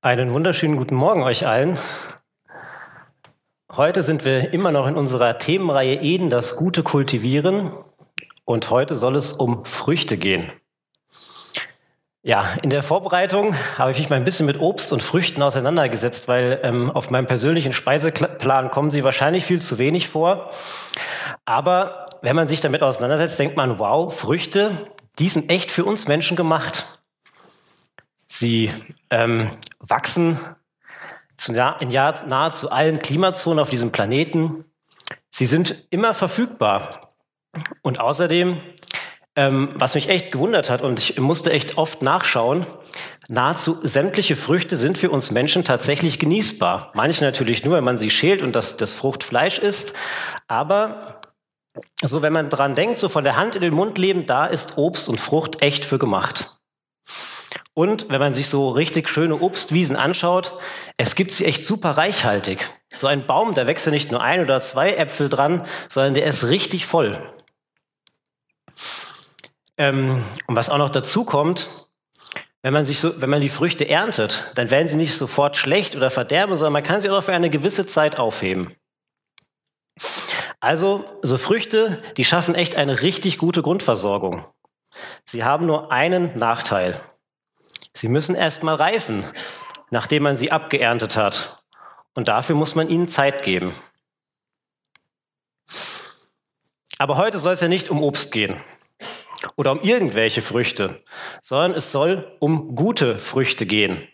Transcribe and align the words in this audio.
Einen 0.00 0.32
wunderschönen 0.32 0.76
guten 0.76 0.94
Morgen 0.94 1.24
euch 1.24 1.44
allen. 1.44 1.76
Heute 3.72 4.04
sind 4.04 4.24
wir 4.24 4.54
immer 4.54 4.70
noch 4.70 4.86
in 4.86 4.94
unserer 4.94 5.38
Themenreihe 5.38 5.96
Eden, 6.00 6.30
das 6.30 6.54
Gute 6.54 6.84
kultivieren. 6.84 7.72
Und 8.44 8.70
heute 8.70 8.94
soll 8.94 9.16
es 9.16 9.32
um 9.32 9.64
Früchte 9.64 10.16
gehen. 10.16 10.52
Ja, 12.22 12.46
in 12.62 12.70
der 12.70 12.84
Vorbereitung 12.84 13.56
habe 13.76 13.90
ich 13.90 13.98
mich 13.98 14.08
mal 14.08 14.14
ein 14.14 14.24
bisschen 14.24 14.46
mit 14.46 14.60
Obst 14.60 14.92
und 14.92 15.02
Früchten 15.02 15.42
auseinandergesetzt, 15.42 16.28
weil 16.28 16.60
ähm, 16.62 16.92
auf 16.92 17.10
meinem 17.10 17.26
persönlichen 17.26 17.72
Speiseplan 17.72 18.70
kommen 18.70 18.92
sie 18.92 19.02
wahrscheinlich 19.02 19.44
viel 19.44 19.60
zu 19.60 19.78
wenig 19.78 20.06
vor. 20.06 20.52
Aber 21.44 22.06
wenn 22.22 22.36
man 22.36 22.46
sich 22.46 22.60
damit 22.60 22.84
auseinandersetzt, 22.84 23.40
denkt 23.40 23.56
man, 23.56 23.80
wow, 23.80 24.16
Früchte, 24.16 24.86
die 25.18 25.28
sind 25.28 25.50
echt 25.50 25.72
für 25.72 25.84
uns 25.84 26.06
Menschen 26.06 26.36
gemacht. 26.36 26.84
Sie 28.28 28.70
ähm, 29.10 29.50
wachsen 29.80 30.38
in 31.80 31.90
nahezu 32.26 32.70
allen 32.70 32.98
Klimazonen 32.98 33.60
auf 33.60 33.70
diesem 33.70 33.92
Planeten. 33.92 34.64
Sie 35.30 35.46
sind 35.46 35.86
immer 35.90 36.14
verfügbar. 36.14 37.12
Und 37.82 38.00
außerdem, 38.00 38.60
ähm, 39.36 39.70
was 39.74 39.94
mich 39.94 40.08
echt 40.08 40.32
gewundert 40.32 40.68
hat, 40.68 40.82
und 40.82 40.98
ich 40.98 41.18
musste 41.20 41.52
echt 41.52 41.78
oft 41.78 42.02
nachschauen, 42.02 42.66
nahezu 43.28 43.78
sämtliche 43.82 44.36
Früchte 44.36 44.76
sind 44.76 44.98
für 44.98 45.10
uns 45.10 45.30
Menschen 45.30 45.64
tatsächlich 45.64 46.18
genießbar. 46.18 46.92
Manche 46.94 47.24
natürlich 47.24 47.64
nur, 47.64 47.76
wenn 47.76 47.84
man 47.84 47.98
sie 47.98 48.10
schält 48.10 48.42
und 48.42 48.56
das, 48.56 48.76
das 48.76 48.94
Fruchtfleisch 48.94 49.58
isst. 49.58 49.94
Aber 50.48 51.20
so, 52.02 52.22
wenn 52.22 52.32
man 52.32 52.50
dran 52.50 52.74
denkt, 52.74 52.98
so 52.98 53.08
von 53.08 53.24
der 53.24 53.36
Hand 53.36 53.54
in 53.54 53.60
den 53.60 53.74
Mund 53.74 53.98
leben, 53.98 54.26
da 54.26 54.46
ist 54.46 54.76
Obst 54.76 55.08
und 55.08 55.20
Frucht 55.20 55.62
echt 55.62 55.84
für 55.84 55.98
gemacht. 55.98 56.57
Und 57.78 58.08
wenn 58.08 58.18
man 58.18 58.34
sich 58.34 58.48
so 58.48 58.70
richtig 58.70 59.08
schöne 59.08 59.36
Obstwiesen 59.36 59.94
anschaut, 59.94 60.52
es 60.96 61.14
gibt 61.14 61.30
sie 61.30 61.44
echt 61.44 61.62
super 61.62 61.90
reichhaltig. 61.90 62.68
So 62.92 63.06
ein 63.06 63.24
Baum, 63.24 63.54
da 63.54 63.68
wächst 63.68 63.86
ja 63.86 63.92
nicht 63.92 64.10
nur 64.10 64.20
ein 64.20 64.40
oder 64.40 64.60
zwei 64.60 64.94
Äpfel 64.94 65.28
dran, 65.28 65.64
sondern 65.88 66.14
der 66.14 66.26
ist 66.26 66.48
richtig 66.48 66.86
voll. 66.86 67.16
Ähm, 69.76 70.24
und 70.48 70.56
was 70.56 70.70
auch 70.70 70.78
noch 70.78 70.90
dazu 70.90 71.22
kommt, 71.22 71.68
wenn 72.62 72.72
man, 72.72 72.84
sich 72.84 72.98
so, 72.98 73.20
wenn 73.20 73.30
man 73.30 73.40
die 73.40 73.48
Früchte 73.48 73.88
erntet, 73.88 74.50
dann 74.56 74.72
werden 74.72 74.88
sie 74.88 74.96
nicht 74.96 75.16
sofort 75.16 75.56
schlecht 75.56 75.94
oder 75.94 76.10
verderben, 76.10 76.56
sondern 76.56 76.72
man 76.72 76.82
kann 76.82 77.00
sie 77.00 77.08
auch 77.10 77.22
für 77.22 77.32
eine 77.32 77.48
gewisse 77.48 77.86
Zeit 77.86 78.18
aufheben. 78.18 78.74
Also, 80.58 81.04
so 81.22 81.38
Früchte, 81.38 82.02
die 82.16 82.24
schaffen 82.24 82.56
echt 82.56 82.74
eine 82.74 83.02
richtig 83.02 83.38
gute 83.38 83.62
Grundversorgung. 83.62 84.44
Sie 85.24 85.44
haben 85.44 85.66
nur 85.66 85.92
einen 85.92 86.36
Nachteil. 86.36 87.00
Sie 87.94 88.08
müssen 88.08 88.34
erst 88.34 88.62
mal 88.62 88.74
reifen, 88.74 89.24
nachdem 89.90 90.22
man 90.22 90.36
sie 90.36 90.52
abgeerntet 90.52 91.16
hat. 91.16 91.62
Und 92.14 92.28
dafür 92.28 92.56
muss 92.56 92.74
man 92.74 92.88
ihnen 92.88 93.08
Zeit 93.08 93.42
geben. 93.42 93.74
Aber 96.98 97.16
heute 97.16 97.38
soll 97.38 97.52
es 97.52 97.60
ja 97.60 97.68
nicht 97.68 97.90
um 97.90 98.02
Obst 98.02 98.32
gehen 98.32 98.60
oder 99.56 99.72
um 99.72 99.80
irgendwelche 99.82 100.42
Früchte, 100.42 101.02
sondern 101.42 101.72
es 101.72 101.92
soll 101.92 102.36
um 102.40 102.74
gute 102.74 103.18
Früchte 103.18 103.66
gehen. 103.66 104.06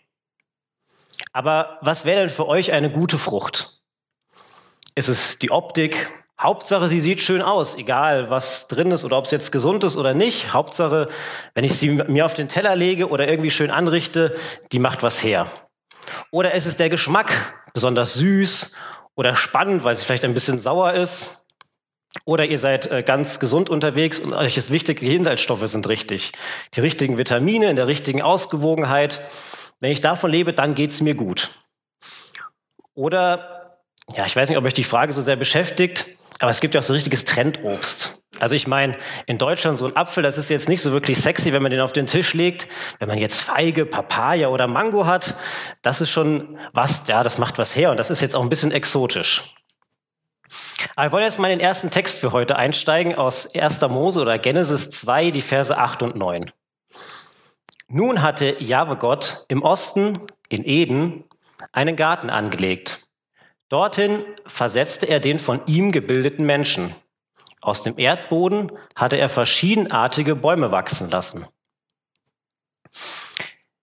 Aber 1.33 1.79
was 1.81 2.05
wäre 2.05 2.21
denn 2.21 2.29
für 2.29 2.47
euch 2.47 2.71
eine 2.71 2.91
gute 2.91 3.17
Frucht? 3.17 3.81
Ist 4.93 5.09
es 5.09 5.39
die 5.39 5.51
Optik, 5.51 6.07
Hauptsache, 6.39 6.89
sie 6.89 6.99
sieht 6.99 7.21
schön 7.21 7.41
aus, 7.41 7.77
egal 7.77 8.29
was 8.29 8.67
drin 8.67 8.91
ist 8.91 9.05
oder 9.05 9.17
ob 9.17 9.25
es 9.25 9.31
jetzt 9.31 9.51
gesund 9.51 9.83
ist 9.85 9.95
oder 9.95 10.13
nicht. 10.13 10.53
Hauptsache, 10.53 11.07
wenn 11.53 11.63
ich 11.63 11.75
sie 11.75 11.91
mir 11.91 12.25
auf 12.25 12.33
den 12.33 12.49
Teller 12.49 12.75
lege 12.75 13.09
oder 13.09 13.27
irgendwie 13.27 13.51
schön 13.51 13.71
anrichte, 13.71 14.35
die 14.73 14.79
macht 14.79 15.01
was 15.01 15.23
her. 15.23 15.49
Oder 16.31 16.53
ist 16.53 16.65
es 16.65 16.75
der 16.75 16.89
Geschmack, 16.89 17.31
besonders 17.73 18.15
süß 18.15 18.75
oder 19.15 19.35
spannend, 19.35 19.85
weil 19.85 19.95
sie 19.95 20.05
vielleicht 20.05 20.25
ein 20.25 20.33
bisschen 20.33 20.59
sauer 20.59 20.93
ist. 20.93 21.41
Oder 22.25 22.45
ihr 22.45 22.59
seid 22.59 22.91
äh, 22.91 23.01
ganz 23.01 23.39
gesund 23.39 23.69
unterwegs 23.69 24.19
und 24.19 24.33
euch 24.33 24.57
ist 24.57 24.71
wichtig, 24.71 24.99
die 24.99 25.15
Inhaltsstoffe 25.15 25.67
sind 25.67 25.87
richtig. 25.87 26.31
Die 26.73 26.79
richtigen 26.79 27.17
Vitamine 27.17 27.69
in 27.69 27.75
der 27.75 27.87
richtigen 27.87 28.21
Ausgewogenheit. 28.21 29.21
Wenn 29.79 29.91
ich 29.91 30.01
davon 30.01 30.31
lebe, 30.31 30.53
dann 30.53 30.75
geht's 30.75 31.01
mir 31.01 31.15
gut. 31.15 31.49
Oder, 32.93 33.79
ja, 34.15 34.25
ich 34.25 34.35
weiß 34.35 34.49
nicht, 34.49 34.57
ob 34.57 34.63
euch 34.65 34.73
die 34.73 34.85
Frage 34.85 35.11
so 35.11 35.21
sehr 35.21 35.35
beschäftigt, 35.35 36.17
aber 36.39 36.51
es 36.51 36.59
gibt 36.59 36.73
ja 36.73 36.81
auch 36.81 36.85
so 36.85 36.93
richtiges 36.93 37.25
Trendobst. 37.25 38.21
Also 38.39 38.55
ich 38.55 38.67
meine, 38.67 38.97
in 39.25 39.37
Deutschland 39.37 39.77
so 39.77 39.85
ein 39.85 39.95
Apfel, 39.95 40.21
das 40.21 40.37
ist 40.37 40.49
jetzt 40.49 40.67
nicht 40.67 40.81
so 40.81 40.91
wirklich 40.91 41.19
sexy, 41.19 41.53
wenn 41.53 41.61
man 41.61 41.71
den 41.71 41.79
auf 41.79 41.93
den 41.93 42.05
Tisch 42.05 42.33
legt. 42.33 42.67
Wenn 42.99 43.07
man 43.07 43.17
jetzt 43.17 43.39
Feige, 43.39 43.85
Papaya 43.85 44.49
oder 44.49 44.67
Mango 44.67 45.05
hat, 45.05 45.35
das 45.81 46.01
ist 46.01 46.09
schon 46.09 46.57
was, 46.73 47.03
ja, 47.07 47.23
das 47.23 47.37
macht 47.37 47.57
was 47.57 47.75
her 47.75 47.91
und 47.91 47.99
das 47.99 48.09
ist 48.09 48.21
jetzt 48.21 48.35
auch 48.35 48.41
ein 48.41 48.49
bisschen 48.49 48.73
exotisch. 48.73 49.55
Aber 50.95 51.07
wir 51.07 51.11
wollen 51.13 51.23
jetzt 51.23 51.39
mal 51.39 51.49
in 51.49 51.59
den 51.59 51.65
ersten 51.65 51.89
Text 51.89 52.19
für 52.19 52.31
heute 52.33 52.57
einsteigen 52.57 53.15
aus 53.15 53.55
1. 53.55 53.81
Mose 53.81 54.21
oder 54.21 54.37
Genesis 54.37 54.91
2, 54.91 55.31
die 55.31 55.41
Verse 55.41 55.75
8 55.77 56.03
und 56.03 56.15
9. 56.15 56.51
Nun 57.87 58.21
hatte 58.21 58.61
Jahwe 58.61 58.97
Gott 58.97 59.45
im 59.47 59.63
Osten, 59.63 60.19
in 60.49 60.65
Eden, 60.65 61.23
einen 61.71 61.95
Garten 61.95 62.29
angelegt 62.29 63.04
Dorthin 63.75 64.23
versetzte 64.45 65.05
er 65.05 65.19
den 65.19 65.37
von 65.37 65.59
ihm 65.67 65.91
gebildeten 65.91 66.45
Menschen. 66.45 66.95
Aus 67.59 67.83
dem 67.83 67.99
Erdboden 67.99 68.71
hatte 68.95 69.17
er 69.17 69.27
verschiedenartige 69.27 70.37
Bäume 70.37 70.71
wachsen 70.71 71.09
lassen. 71.09 71.45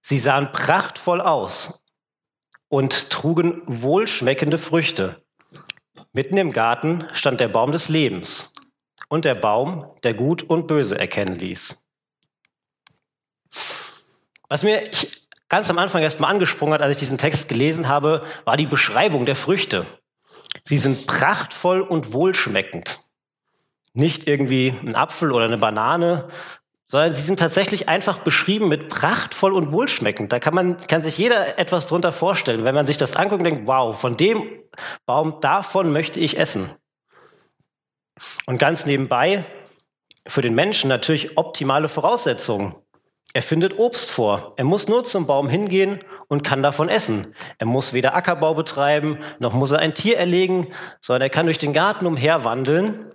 Sie 0.01 0.19
sahen 0.19 0.51
prachtvoll 0.51 1.21
aus 1.21 1.85
und 2.69 3.11
trugen 3.11 3.61
wohlschmeckende 3.67 4.57
Früchte. 4.57 5.23
Mitten 6.15 6.39
im 6.39 6.53
Garten 6.53 7.07
stand 7.13 7.41
der 7.41 7.49
Baum 7.49 7.71
des 7.71 7.91
Lebens 7.91 8.55
und 9.11 9.27
der 9.27 9.35
Baum, 9.35 9.95
der 10.05 10.15
Gut 10.15 10.43
und 10.43 10.69
Böse 10.69 10.99
erkennen 10.99 11.39
ließ. 11.39 11.87
Was 14.49 14.63
mir 14.63 14.91
ganz 15.53 15.69
am 15.69 15.79
Anfang 15.79 16.03
erst 16.03 16.19
mal 16.19 16.29
angesprungen 16.29 16.73
hat, 16.73 16.81
als 16.81 16.93
ich 16.93 16.99
diesen 16.99 17.19
Text 17.19 17.47
gelesen 17.47 17.87
habe, 17.87 18.25
war 18.47 18.57
die 18.57 18.65
Beschreibung 18.65 19.27
der 19.27 19.37
Früchte. 19.37 19.87
Sie 20.65 20.79
sind 20.79 21.07
prachtvoll 21.07 21.83
und 21.83 22.15
wohlschmeckend. 22.15 22.97
Nicht 23.93 24.27
irgendwie 24.27 24.69
ein 24.83 24.95
Apfel 24.95 25.31
oder 25.31 25.45
eine 25.45 25.59
Banane, 25.59 26.29
sondern 26.87 27.13
sie 27.13 27.21
sind 27.21 27.39
tatsächlich 27.39 27.87
einfach 27.91 28.21
beschrieben 28.21 28.69
mit 28.69 28.89
prachtvoll 28.89 29.53
und 29.53 29.73
wohlschmeckend. 29.73 30.33
Da 30.33 30.39
kann 30.39 30.55
man, 30.55 30.79
kann 30.79 31.03
sich 31.03 31.19
jeder 31.19 31.59
etwas 31.59 31.87
drunter 31.87 32.13
vorstellen. 32.13 32.65
Wenn 32.65 32.75
man 32.75 32.87
sich 32.87 32.97
das 32.97 33.15
anguckt 33.15 33.41
und 33.41 33.45
denkt, 33.45 33.67
wow, 33.67 33.95
von 33.95 34.17
dem 34.17 34.49
Baum, 35.05 35.39
davon 35.43 35.93
möchte 35.93 36.19
ich 36.19 36.39
essen. 36.39 36.71
Und 38.47 38.57
ganz 38.57 38.87
nebenbei, 38.87 39.45
für 40.27 40.41
den 40.41 40.55
Menschen 40.55 40.89
natürlich 40.89 41.37
optimale 41.37 41.89
Voraussetzungen. 41.89 42.75
Er 43.35 43.43
findet 43.43 43.79
Obst 43.79 44.11
vor. 44.11 44.53
Er 44.57 44.65
muss 44.65 44.89
nur 44.89 45.05
zum 45.05 45.27
Baum 45.27 45.49
hingehen 45.49 46.01
und 46.29 46.43
kann 46.43 46.63
davon 46.63 46.89
essen. 46.89 47.35
Er 47.59 47.67
muss 47.67 47.95
weder 47.95 48.15
Ackerbau 48.15 48.55
betreiben, 48.55 49.19
noch 49.39 49.55
muss 49.55 49.71
er 49.71 49.79
ein 49.79 49.95
Tier 49.95 50.19
erlegen, 50.19 50.69
sondern 51.01 51.23
er 51.23 51.31
kann 51.31 51.47
durch 51.47 51.59
den 51.59 51.73
Garten 51.73 52.05
umherwandeln 52.05 53.13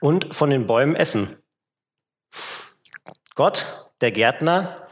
und 0.00 0.34
von 0.34 0.50
den 0.50 0.66
Bäumen 0.66 0.96
essen. 0.96 1.38
Gott, 3.34 3.90
der 4.02 4.12
Gärtner, 4.12 4.86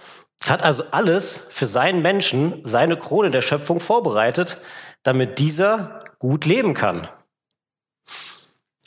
hat 0.47 0.63
also 0.63 0.85
alles 0.91 1.47
für 1.51 1.67
seinen 1.67 2.01
Menschen, 2.01 2.65
seine 2.65 2.97
Krone 2.97 3.31
der 3.31 3.43
Schöpfung 3.43 3.79
vorbereitet, 3.79 4.57
damit 5.03 5.39
dieser 5.39 6.03
gut 6.19 6.47
leben 6.47 6.73
kann. 6.73 7.09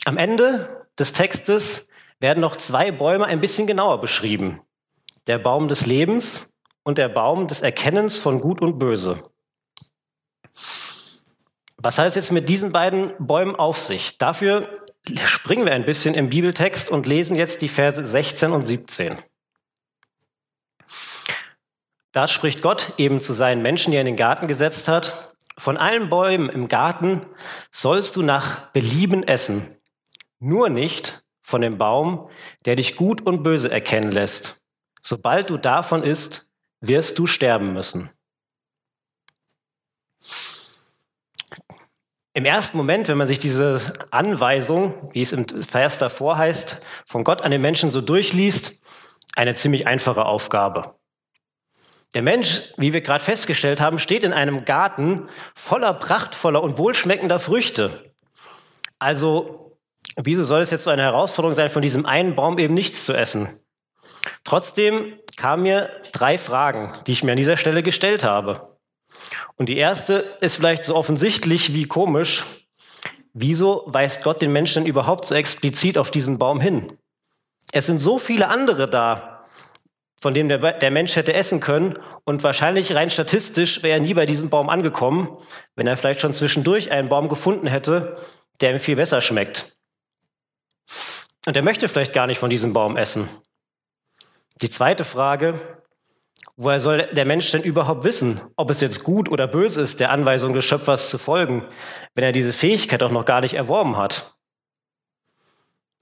Am 0.06 0.18
Ende 0.18 0.88
des 0.98 1.14
Textes 1.14 1.90
werden 2.20 2.42
noch 2.42 2.56
zwei 2.56 2.92
Bäume 2.92 3.26
ein 3.26 3.40
bisschen 3.40 3.68
genauer 3.68 4.02
beschrieben 4.02 4.62
der 5.28 5.38
Baum 5.38 5.68
des 5.68 5.86
Lebens 5.86 6.58
und 6.84 6.98
der 6.98 7.10
Baum 7.10 7.48
des 7.48 7.62
Erkennens 7.62 8.20
von 8.20 8.42
Gut 8.42 8.62
und 8.62 8.80
Böse. 8.80 9.30
Was 11.78 11.98
heißt 11.98 12.16
jetzt 12.16 12.32
mit 12.32 12.48
diesen 12.48 12.72
beiden 12.72 13.14
Bäumen 13.20 13.56
auf 13.56 13.80
sich? 13.80 14.18
Dafür 14.18 14.70
springen 15.26 15.66
wir 15.66 15.74
ein 15.74 15.86
bisschen 15.86 16.14
im 16.16 16.30
Bibeltext 16.30 16.90
und 16.90 17.08
lesen 17.08 17.36
jetzt 17.36 17.62
die 17.62 17.70
Verse 17.70 18.04
16 18.04 18.52
und 18.52 18.64
17. 18.64 19.18
Da 22.14 22.28
spricht 22.28 22.62
Gott 22.62 22.94
eben 22.98 23.20
zu 23.20 23.34
seinen 23.34 23.62
Menschen, 23.62 23.92
die 23.92 23.98
er 23.98 24.02
in 24.02 24.06
den 24.06 24.16
Garten 24.16 24.48
gesetzt 24.48 24.88
hat, 24.88 25.34
von 25.58 25.78
allen 25.78 26.10
Bäumen 26.10 26.50
im 26.50 26.68
Garten 26.68 27.26
sollst 27.72 28.16
du 28.16 28.24
nach 28.24 28.72
Belieben 28.72 29.24
essen, 29.24 29.78
nur 30.40 30.70
nicht 30.70 31.24
von 31.42 31.62
dem 31.62 31.78
Baum, 31.78 32.30
der 32.66 32.76
dich 32.76 32.96
gut 32.96 33.22
und 33.22 33.44
böse 33.44 33.70
erkennen 33.70 34.12
lässt. 34.12 34.63
Sobald 35.06 35.50
du 35.50 35.58
davon 35.58 36.02
isst, 36.02 36.50
wirst 36.80 37.20
du 37.20 37.28
sterben 37.28 37.74
müssen. 37.74 38.10
Im 42.34 42.46
ersten 42.46 42.78
Moment, 42.78 43.10
wenn 43.10 43.18
man 43.18 43.28
sich 43.28 43.38
diese 43.38 43.80
Anweisung, 44.10 45.10
wie 45.14 45.22
es 45.22 45.34
im 45.34 45.46
Vers 45.64 45.98
davor 45.98 46.38
heißt, 46.38 46.80
von 47.06 47.24
Gott 47.24 47.44
an 47.44 47.52
den 47.52 47.62
Menschen 47.62 47.92
so 47.92 48.02
durchliest, 48.02 48.82
eine 49.36 49.54
ziemlich 49.54 49.88
einfache 49.88 50.26
Aufgabe. 50.26 50.86
Der 52.14 52.22
Mensch, 52.22 52.72
wie 52.78 52.94
wir 52.94 53.02
gerade 53.02 53.24
festgestellt 53.24 53.82
haben, 53.82 54.00
steht 54.00 54.24
in 54.24 54.34
einem 54.34 54.66
Garten 54.66 55.28
voller 55.54 55.94
prachtvoller 55.94 56.64
und 56.64 56.78
wohlschmeckender 56.78 57.40
Früchte. 57.40 58.14
Also, 59.00 59.78
wieso 60.16 60.44
soll 60.44 60.62
es 60.62 60.72
jetzt 60.72 60.86
so 60.86 60.92
eine 60.92 61.02
Herausforderung 61.02 61.56
sein, 61.56 61.70
von 61.70 61.82
diesem 61.82 62.06
einen 62.06 62.36
Baum 62.36 62.58
eben 62.58 62.74
nichts 62.74 63.04
zu 63.04 63.14
essen? 63.14 63.50
Trotzdem 64.44 65.14
kamen 65.38 65.64
mir 65.64 65.90
drei 66.12 66.38
Fragen, 66.38 66.94
die 67.08 67.12
ich 67.12 67.24
mir 67.24 67.32
an 67.32 67.38
dieser 67.38 67.58
Stelle 67.58 67.84
gestellt 67.84 68.24
habe. 68.24 68.62
Und 69.58 69.70
die 69.70 69.78
erste 69.78 70.36
ist 70.42 70.56
vielleicht 70.56 70.84
so 70.84 70.96
offensichtlich 70.96 71.74
wie 71.74 71.86
komisch. 71.86 72.44
Wieso 73.34 73.84
weist 73.88 74.24
Gott 74.24 74.42
den 74.42 74.52
Menschen 74.52 74.86
überhaupt 74.86 75.26
so 75.26 75.36
explizit 75.36 75.98
auf 75.98 76.12
diesen 76.12 76.38
Baum 76.38 76.60
hin? 76.60 76.98
Es 77.72 77.88
sind 77.88 77.98
so 77.98 78.20
viele 78.20 78.50
andere 78.50 78.88
da, 78.88 79.44
von 80.22 80.34
denen 80.34 80.50
der, 80.50 80.74
der 80.74 80.92
Mensch 80.92 81.16
hätte 81.16 81.34
essen 81.34 81.60
können. 81.60 81.98
Und 82.24 82.44
wahrscheinlich 82.44 82.96
rein 82.96 83.10
statistisch 83.10 83.84
wäre 83.84 83.98
er 83.98 84.02
nie 84.02 84.14
bei 84.14 84.26
diesem 84.26 84.50
Baum 84.50 84.70
angekommen, 84.70 85.38
wenn 85.76 85.88
er 85.88 85.98
vielleicht 85.98 86.22
schon 86.22 86.34
zwischendurch 86.34 86.92
einen 86.92 87.10
Baum 87.10 87.28
gefunden 87.28 87.68
hätte, 87.68 88.18
der 88.62 88.72
ihm 88.72 88.80
viel 88.80 88.96
besser 88.96 89.22
schmeckt. 89.22 89.74
Und 91.46 91.56
er 91.56 91.62
möchte 91.62 91.90
vielleicht 91.90 92.14
gar 92.14 92.28
nicht 92.28 92.40
von 92.40 92.50
diesem 92.50 92.72
Baum 92.72 92.96
essen. 92.96 93.28
Die 94.62 94.70
zweite 94.70 95.04
Frage, 95.04 95.60
woher 96.56 96.80
soll 96.80 97.08
der 97.08 97.26
Mensch 97.26 97.50
denn 97.52 97.64
überhaupt 97.64 98.04
wissen, 98.04 98.40
ob 98.56 98.70
es 98.70 98.82
jetzt 98.82 99.04
gut 99.04 99.30
oder 99.30 99.48
böse 99.48 99.82
ist, 99.82 100.00
der 100.00 100.12
Anweisung 100.12 100.54
des 100.54 100.66
Schöpfers 100.66 101.10
zu 101.10 101.18
folgen, 101.18 101.66
wenn 102.16 102.24
er 102.24 102.32
diese 102.32 102.54
Fähigkeit 102.54 103.02
auch 103.04 103.12
noch 103.12 103.26
gar 103.26 103.42
nicht 103.42 103.56
erworben 103.56 103.98
hat? 103.98 104.36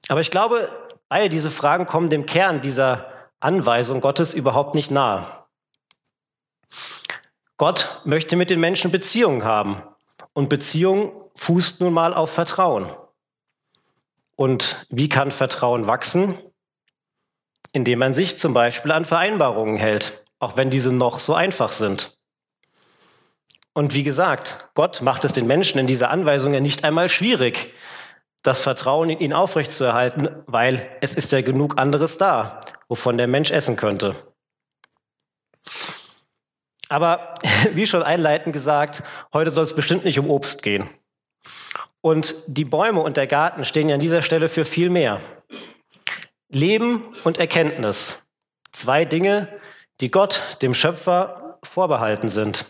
Aber 0.10 0.20
ich 0.20 0.32
glaube, 0.32 0.68
all 1.10 1.30
diese 1.30 1.52
Fragen 1.52 1.86
kommen 1.86 2.10
dem 2.10 2.26
Kern 2.26 2.62
dieser 2.62 3.12
Anweisung 3.40 4.02
Gottes 4.02 4.34
überhaupt 4.34 4.76
nicht 4.76 4.92
nahe. 4.92 5.26
Gott 7.58 8.02
möchte 8.06 8.36
mit 8.36 8.50
den 8.50 8.60
Menschen 8.60 8.92
Beziehungen 8.92 9.44
haben. 9.44 9.84
Und 10.34 10.50
Beziehung 10.50 11.14
fußt 11.36 11.82
nun 11.82 11.94
mal 11.94 12.14
auf 12.14 12.32
Vertrauen. 12.32 12.90
Und 14.36 14.86
wie 14.90 15.10
kann 15.10 15.30
Vertrauen 15.30 15.86
wachsen? 15.86 16.38
Indem 17.74 18.00
man 18.00 18.14
sich 18.14 18.38
zum 18.38 18.54
Beispiel 18.54 18.92
an 18.92 19.06
Vereinbarungen 19.06 19.78
hält, 19.78 20.26
auch 20.40 20.58
wenn 20.58 20.70
diese 20.70 20.92
noch 20.92 21.20
so 21.20 21.34
einfach 21.34 21.72
sind. 21.72 22.18
Und 23.74 23.94
wie 23.94 24.04
gesagt, 24.04 24.70
Gott 24.74 25.02
macht 25.02 25.24
es 25.24 25.34
den 25.34 25.48
Menschen 25.48 25.80
in 25.80 25.88
dieser 25.88 26.10
Anweisung 26.10 26.54
ja 26.54 26.60
nicht 26.60 26.84
einmal 26.84 27.08
schwierig, 27.08 27.74
das 28.44 28.60
Vertrauen 28.60 29.10
in 29.10 29.20
ihn 29.20 29.34
aufrechtzuerhalten, 29.34 30.30
weil 30.48 30.90
es 31.00 31.16
ist 31.16 31.32
ja 31.32 31.42
genug 31.42 31.78
anderes 31.78 32.18
da, 32.18 32.60
wovon 32.90 33.18
der 33.18 33.28
Mensch 33.28 33.52
essen 33.52 33.76
könnte. 33.76 34.16
Aber 36.90 37.36
wie 37.74 37.88
schon 37.88 38.04
einleitend 38.04 38.52
gesagt, 38.54 39.04
heute 39.32 39.52
soll 39.52 39.64
es 39.64 39.76
bestimmt 39.76 40.04
nicht 40.04 40.20
um 40.20 40.30
Obst 40.30 40.64
gehen. 40.64 40.90
Und 42.02 42.36
die 42.48 42.66
Bäume 42.66 43.02
und 43.02 43.16
der 43.16 43.28
Garten 43.28 43.64
stehen 43.64 43.88
ja 43.88 43.96
an 43.96 44.02
dieser 44.02 44.24
Stelle 44.24 44.50
für 44.50 44.66
viel 44.66 44.90
mehr. 44.90 45.22
Leben 46.52 47.14
und 47.24 47.38
Erkenntnis. 47.38 48.28
Zwei 48.72 49.06
Dinge, 49.06 49.48
die 50.00 50.10
Gott, 50.10 50.58
dem 50.62 50.74
Schöpfer, 50.74 51.60
vorbehalten 51.64 52.30
sind. 52.30 52.66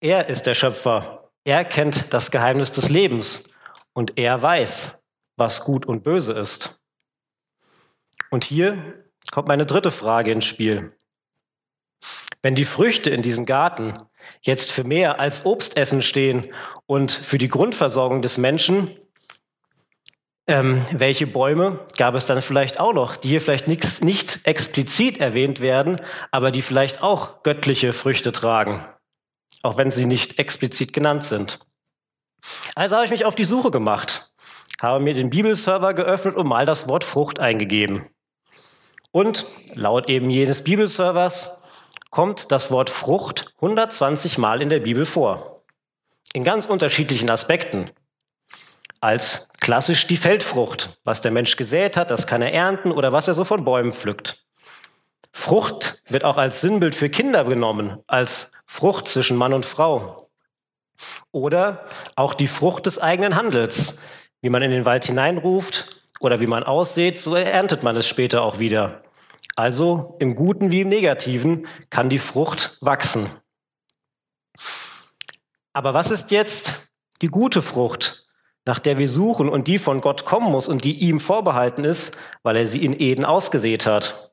Er 0.00 0.28
ist 0.28 0.46
der 0.46 0.54
Schöpfer. 0.54 1.30
Er 1.44 1.64
kennt 1.64 2.12
das 2.12 2.30
Geheimnis 2.30 2.72
des 2.72 2.88
Lebens 2.88 3.44
und 3.92 4.18
er 4.18 4.40
weiß, 4.40 5.02
was 5.36 5.64
gut 5.64 5.86
und 5.86 6.04
böse 6.04 6.32
ist. 6.32 6.82
Und 8.30 8.44
hier 8.44 9.04
kommt 9.32 9.48
meine 9.48 9.66
dritte 9.66 9.90
Frage 9.90 10.30
ins 10.30 10.44
Spiel. 10.44 10.96
Wenn 12.42 12.54
die 12.54 12.64
Früchte 12.64 13.10
in 13.10 13.22
diesem 13.22 13.44
Garten 13.44 13.94
jetzt 14.42 14.70
für 14.70 14.84
mehr 14.84 15.20
als 15.20 15.44
Obstessen 15.44 16.02
stehen 16.02 16.52
und 16.86 17.12
für 17.12 17.38
die 17.38 17.48
Grundversorgung 17.48 18.22
des 18.22 18.38
Menschen, 18.38 18.96
ähm, 20.50 20.84
welche 20.90 21.28
Bäume 21.28 21.78
gab 21.96 22.16
es 22.16 22.26
dann 22.26 22.42
vielleicht 22.42 22.80
auch 22.80 22.92
noch, 22.92 23.16
die 23.16 23.28
hier 23.28 23.40
vielleicht 23.40 23.68
nix, 23.68 24.00
nicht 24.00 24.40
explizit 24.42 25.18
erwähnt 25.18 25.60
werden, 25.60 25.96
aber 26.32 26.50
die 26.50 26.60
vielleicht 26.60 27.02
auch 27.02 27.44
göttliche 27.44 27.92
Früchte 27.92 28.32
tragen, 28.32 28.84
auch 29.62 29.76
wenn 29.76 29.92
sie 29.92 30.06
nicht 30.06 30.40
explizit 30.40 30.92
genannt 30.92 31.22
sind? 31.22 31.60
Also 32.74 32.96
habe 32.96 33.04
ich 33.04 33.12
mich 33.12 33.24
auf 33.24 33.36
die 33.36 33.44
Suche 33.44 33.70
gemacht, 33.70 34.32
habe 34.82 35.02
mir 35.02 35.14
den 35.14 35.30
Bibelserver 35.30 35.94
geöffnet 35.94 36.34
und 36.34 36.48
mal 36.48 36.66
das 36.66 36.88
Wort 36.88 37.04
Frucht 37.04 37.38
eingegeben. 37.38 38.10
Und 39.12 39.46
laut 39.74 40.08
eben 40.08 40.30
jenes 40.30 40.64
Bibelservers 40.64 41.60
kommt 42.10 42.50
das 42.50 42.72
Wort 42.72 42.90
Frucht 42.90 43.52
120 43.56 44.36
Mal 44.38 44.62
in 44.62 44.68
der 44.68 44.80
Bibel 44.80 45.04
vor. 45.04 45.62
In 46.32 46.42
ganz 46.42 46.66
unterschiedlichen 46.66 47.30
Aspekten. 47.30 47.90
Als 49.00 49.49
klassisch 49.60 50.06
die 50.06 50.16
Feldfrucht. 50.16 50.98
Was 51.04 51.20
der 51.20 51.30
Mensch 51.30 51.56
gesät 51.56 51.96
hat, 51.96 52.10
das 52.10 52.26
kann 52.26 52.42
er 52.42 52.52
ernten 52.52 52.92
oder 52.92 53.12
was 53.12 53.28
er 53.28 53.34
so 53.34 53.44
von 53.44 53.64
Bäumen 53.64 53.92
pflückt. 53.92 54.44
Frucht 55.32 56.02
wird 56.08 56.24
auch 56.24 56.36
als 56.36 56.60
Sinnbild 56.60 56.94
für 56.94 57.08
Kinder 57.08 57.44
genommen, 57.44 57.98
als 58.06 58.50
Frucht 58.66 59.08
zwischen 59.08 59.36
Mann 59.36 59.52
und 59.52 59.64
Frau. 59.64 60.30
Oder 61.32 61.86
auch 62.16 62.34
die 62.34 62.48
Frucht 62.48 62.86
des 62.86 62.98
eigenen 62.98 63.36
Handels. 63.36 63.98
Wie 64.42 64.50
man 64.50 64.62
in 64.62 64.70
den 64.70 64.86
Wald 64.86 65.04
hineinruft 65.04 66.00
oder 66.18 66.40
wie 66.40 66.46
man 66.46 66.62
aussieht, 66.62 67.18
so 67.18 67.34
erntet 67.34 67.82
man 67.82 67.96
es 67.96 68.08
später 68.08 68.42
auch 68.42 68.58
wieder. 68.58 69.02
Also 69.54 70.16
im 70.18 70.34
Guten 70.34 70.70
wie 70.70 70.80
im 70.80 70.88
Negativen 70.88 71.66
kann 71.90 72.08
die 72.08 72.18
Frucht 72.18 72.78
wachsen. 72.80 73.28
Aber 75.72 75.94
was 75.94 76.10
ist 76.10 76.30
jetzt 76.30 76.88
die 77.22 77.26
gute 77.28 77.60
Frucht, 77.62 78.26
nach 78.66 78.78
der 78.78 78.98
wir 78.98 79.08
suchen 79.08 79.48
und 79.48 79.68
die 79.68 79.78
von 79.78 80.00
Gott 80.00 80.24
kommen 80.24 80.50
muss 80.50 80.68
und 80.68 80.84
die 80.84 80.98
ihm 80.98 81.20
vorbehalten 81.20 81.84
ist, 81.84 82.18
weil 82.42 82.56
er 82.56 82.66
sie 82.66 82.84
in 82.84 82.98
Eden 82.98 83.24
ausgesät 83.24 83.86
hat? 83.86 84.32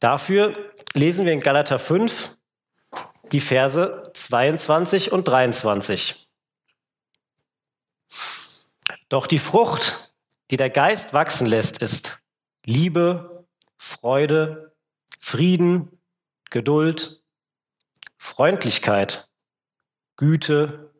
Dafür 0.00 0.72
lesen 0.94 1.26
wir 1.26 1.32
in 1.32 1.40
Galater 1.40 1.78
5, 1.78 2.36
die 3.32 3.40
Verse 3.40 4.02
22 4.12 5.12
und 5.12 5.24
23. 5.24 6.14
Doch 9.08 9.26
die 9.26 9.38
Frucht, 9.38 10.12
die 10.50 10.56
der 10.56 10.70
Geist 10.70 11.12
wachsen 11.12 11.46
lässt, 11.46 11.80
ist 11.80 12.18
Liebe, 12.64 13.46
Freude, 13.78 14.74
Frieden, 15.20 16.00
Geduld, 16.50 17.22
Freundlichkeit, 18.16 19.28
Güte, 20.16 20.94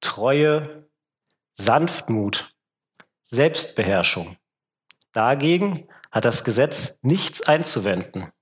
Treue, 0.00 0.89
Sanftmut, 1.60 2.54
Selbstbeherrschung. 3.22 4.38
Dagegen 5.12 5.88
hat 6.10 6.24
das 6.24 6.42
Gesetz 6.42 6.96
nichts 7.02 7.42
einzuwenden. 7.42 8.32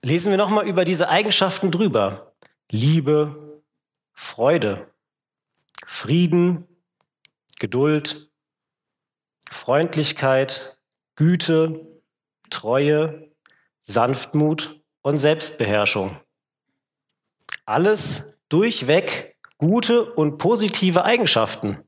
Lesen 0.00 0.30
wir 0.30 0.38
nochmal 0.38 0.66
über 0.66 0.86
diese 0.86 1.10
Eigenschaften 1.10 1.70
drüber. 1.70 2.34
Liebe, 2.70 3.62
Freude, 4.14 4.94
Frieden, 5.86 6.66
Geduld, 7.58 8.30
Freundlichkeit, 9.50 10.78
Güte, 11.16 12.00
Treue, 12.48 13.30
Sanftmut 13.82 14.82
und 15.02 15.18
Selbstbeherrschung. 15.18 16.18
Alles 17.66 18.38
durchweg 18.48 19.33
gute 19.58 20.12
und 20.12 20.38
positive 20.38 21.04
Eigenschaften. 21.04 21.78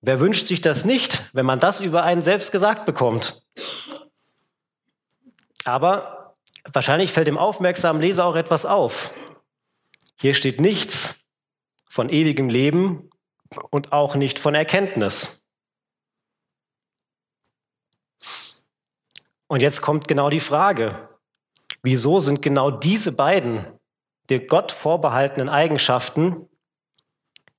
Wer 0.00 0.20
wünscht 0.20 0.46
sich 0.46 0.60
das 0.60 0.84
nicht, 0.84 1.30
wenn 1.32 1.46
man 1.46 1.60
das 1.60 1.80
über 1.80 2.02
einen 2.02 2.22
selbst 2.22 2.50
gesagt 2.52 2.84
bekommt? 2.84 3.44
Aber 5.64 6.22
Wahrscheinlich 6.70 7.12
fällt 7.12 7.26
dem 7.26 7.38
aufmerksamen 7.38 8.00
Leser 8.00 8.24
auch 8.24 8.36
etwas 8.36 8.64
auf. 8.64 9.18
Hier 10.16 10.34
steht 10.34 10.60
nichts 10.60 11.26
von 11.88 12.08
ewigem 12.08 12.48
Leben 12.48 13.10
und 13.70 13.92
auch 13.92 14.14
nicht 14.14 14.38
von 14.38 14.54
Erkenntnis. 14.54 15.44
Und 19.48 19.60
jetzt 19.60 19.82
kommt 19.82 20.08
genau 20.08 20.30
die 20.30 20.40
Frage, 20.40 21.08
wieso 21.82 22.20
sind 22.20 22.40
genau 22.40 22.70
diese 22.70 23.12
beiden 23.12 23.66
der 24.28 24.40
Gott 24.40 24.72
vorbehaltenen 24.72 25.48
Eigenschaften, 25.48 26.48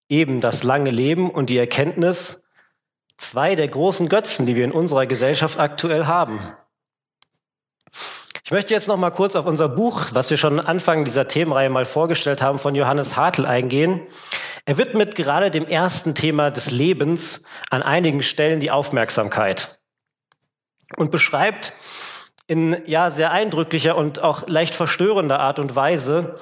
eben 0.09 0.41
das 0.41 0.63
lange 0.63 0.89
Leben 0.89 1.29
und 1.29 1.49
die 1.49 1.57
Erkenntnis, 1.57 2.45
zwei 3.17 3.55
der 3.55 3.67
großen 3.67 4.09
Götzen, 4.09 4.45
die 4.45 4.55
wir 4.55 4.65
in 4.65 4.71
unserer 4.71 5.05
Gesellschaft 5.05 5.59
aktuell 5.59 6.05
haben? 6.05 6.39
Ich 8.45 8.51
möchte 8.51 8.73
jetzt 8.73 8.87
noch 8.87 8.97
mal 8.97 9.11
kurz 9.11 9.35
auf 9.35 9.45
unser 9.45 9.69
Buch, 9.69 10.07
was 10.11 10.29
wir 10.29 10.37
schon 10.37 10.59
Anfang 10.59 11.05
dieser 11.05 11.27
Themenreihe 11.27 11.69
mal 11.69 11.85
vorgestellt 11.85 12.41
haben, 12.41 12.59
von 12.59 12.75
Johannes 12.75 13.15
Hartl 13.15 13.45
eingehen. 13.45 14.01
Er 14.65 14.77
widmet 14.77 15.15
gerade 15.15 15.49
dem 15.49 15.65
ersten 15.65 16.13
Thema 16.13 16.51
des 16.51 16.69
Lebens 16.71 17.43
an 17.69 17.81
einigen 17.81 18.21
Stellen 18.21 18.59
die 18.59 18.71
Aufmerksamkeit 18.71 19.79
und 20.97 21.09
beschreibt 21.09 21.73
in 22.47 22.81
ja 22.85 23.09
sehr 23.09 23.31
eindrücklicher 23.31 23.95
und 23.95 24.21
auch 24.21 24.47
leicht 24.47 24.73
verstörender 24.73 25.39
Art 25.39 25.59
und 25.59 25.75
Weise, 25.75 26.35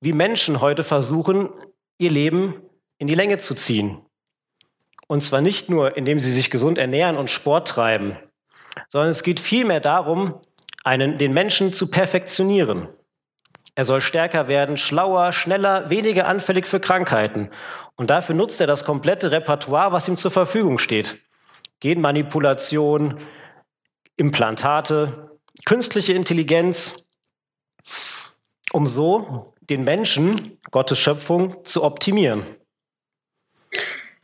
wie 0.00 0.12
Menschen 0.12 0.60
heute 0.60 0.84
versuchen, 0.84 1.50
ihr 1.98 2.10
Leben 2.10 2.62
in 2.98 3.08
die 3.08 3.14
Länge 3.14 3.38
zu 3.38 3.54
ziehen. 3.54 4.00
Und 5.08 5.22
zwar 5.22 5.40
nicht 5.40 5.68
nur, 5.68 5.96
indem 5.96 6.18
sie 6.18 6.30
sich 6.30 6.50
gesund 6.50 6.78
ernähren 6.78 7.16
und 7.16 7.30
Sport 7.30 7.68
treiben, 7.68 8.16
sondern 8.88 9.10
es 9.10 9.22
geht 9.22 9.40
vielmehr 9.40 9.80
darum, 9.80 10.40
einen, 10.84 11.18
den 11.18 11.32
Menschen 11.32 11.72
zu 11.72 11.90
perfektionieren. 11.90 12.88
Er 13.74 13.84
soll 13.84 14.00
stärker 14.00 14.48
werden, 14.48 14.76
schlauer, 14.76 15.32
schneller, 15.32 15.90
weniger 15.90 16.26
anfällig 16.26 16.66
für 16.66 16.80
Krankheiten. 16.80 17.50
Und 17.96 18.10
dafür 18.10 18.34
nutzt 18.34 18.60
er 18.60 18.66
das 18.66 18.84
komplette 18.84 19.30
Repertoire, 19.30 19.92
was 19.92 20.08
ihm 20.08 20.16
zur 20.16 20.30
Verfügung 20.30 20.78
steht. 20.78 21.22
Genmanipulation, 21.80 23.18
Implantate, 24.16 25.29
künstliche 25.64 26.12
Intelligenz, 26.12 27.08
um 28.72 28.86
so 28.86 29.54
den 29.60 29.84
Menschen, 29.84 30.58
Gottes 30.70 30.98
Schöpfung, 30.98 31.64
zu 31.64 31.84
optimieren. 31.84 32.44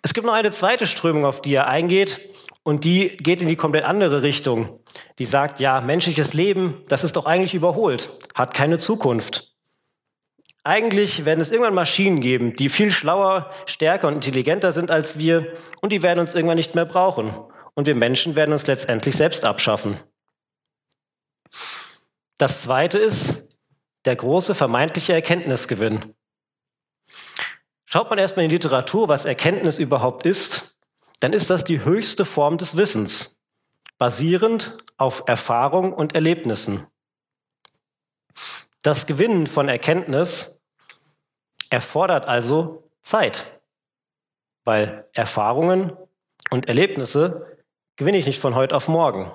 Es 0.02 0.14
gibt 0.14 0.26
noch 0.26 0.34
eine 0.34 0.52
zweite 0.52 0.86
Strömung, 0.86 1.24
auf 1.24 1.42
die 1.42 1.54
er 1.54 1.68
eingeht, 1.68 2.20
und 2.62 2.84
die 2.84 3.16
geht 3.16 3.40
in 3.40 3.48
die 3.48 3.56
komplett 3.56 3.84
andere 3.84 4.22
Richtung. 4.22 4.80
Die 5.18 5.24
sagt, 5.24 5.60
ja, 5.60 5.80
menschliches 5.80 6.32
Leben, 6.32 6.82
das 6.88 7.04
ist 7.04 7.16
doch 7.16 7.26
eigentlich 7.26 7.54
überholt, 7.54 8.10
hat 8.34 8.54
keine 8.54 8.78
Zukunft. 8.78 9.52
Eigentlich 10.64 11.24
werden 11.24 11.40
es 11.40 11.52
irgendwann 11.52 11.74
Maschinen 11.74 12.20
geben, 12.20 12.54
die 12.54 12.68
viel 12.68 12.90
schlauer, 12.90 13.52
stärker 13.66 14.08
und 14.08 14.14
intelligenter 14.14 14.72
sind 14.72 14.90
als 14.90 15.16
wir 15.16 15.52
und 15.80 15.92
die 15.92 16.02
werden 16.02 16.18
uns 16.18 16.34
irgendwann 16.34 16.56
nicht 16.56 16.74
mehr 16.74 16.86
brauchen. 16.86 17.30
Und 17.74 17.86
wir 17.86 17.94
Menschen 17.94 18.34
werden 18.34 18.50
uns 18.50 18.66
letztendlich 18.66 19.14
selbst 19.14 19.44
abschaffen. 19.44 20.00
Das 22.38 22.62
zweite 22.62 22.98
ist 22.98 23.48
der 24.04 24.16
große 24.16 24.54
vermeintliche 24.54 25.12
Erkenntnisgewinn. 25.12 26.14
Schaut 27.86 28.10
man 28.10 28.18
erstmal 28.18 28.44
in 28.44 28.50
die 28.50 28.56
Literatur, 28.56 29.08
was 29.08 29.24
Erkenntnis 29.24 29.78
überhaupt 29.78 30.26
ist, 30.26 30.76
dann 31.20 31.32
ist 31.32 31.50
das 31.50 31.64
die 31.64 31.84
höchste 31.84 32.24
Form 32.24 32.58
des 32.58 32.76
Wissens, 32.76 33.42
basierend 33.96 34.76
auf 34.98 35.22
Erfahrung 35.26 35.92
und 35.92 36.14
Erlebnissen. 36.14 36.86
Das 38.82 39.06
Gewinnen 39.06 39.46
von 39.46 39.68
Erkenntnis 39.68 40.60
erfordert 41.70 42.26
also 42.26 42.90
Zeit, 43.02 43.44
weil 44.64 45.08
Erfahrungen 45.12 45.96
und 46.50 46.68
Erlebnisse 46.68 47.56
gewinne 47.96 48.18
ich 48.18 48.26
nicht 48.26 48.40
von 48.40 48.54
heute 48.54 48.76
auf 48.76 48.88
morgen. 48.88 49.32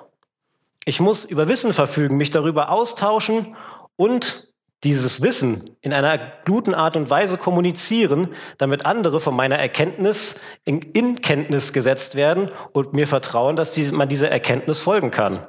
Ich 0.84 1.00
muss 1.00 1.24
über 1.24 1.48
Wissen 1.48 1.72
verfügen, 1.72 2.16
mich 2.16 2.30
darüber 2.30 2.70
austauschen 2.70 3.56
und 3.96 4.52
dieses 4.84 5.22
Wissen 5.22 5.76
in 5.80 5.92
einer 5.92 6.18
guten 6.44 6.74
Art 6.74 6.96
und 6.96 7.08
Weise 7.08 7.38
kommunizieren, 7.38 8.34
damit 8.58 8.84
andere 8.84 9.20
von 9.20 9.36
meiner 9.36 9.56
Erkenntnis 9.56 10.40
in, 10.64 10.80
in 10.80 11.20
Kenntnis 11.20 11.72
gesetzt 11.72 12.16
werden 12.16 12.50
und 12.72 12.92
mir 12.92 13.06
vertrauen, 13.06 13.54
dass 13.54 13.72
die, 13.72 13.84
man 13.92 14.08
dieser 14.08 14.30
Erkenntnis 14.30 14.80
folgen 14.80 15.12
kann. 15.12 15.46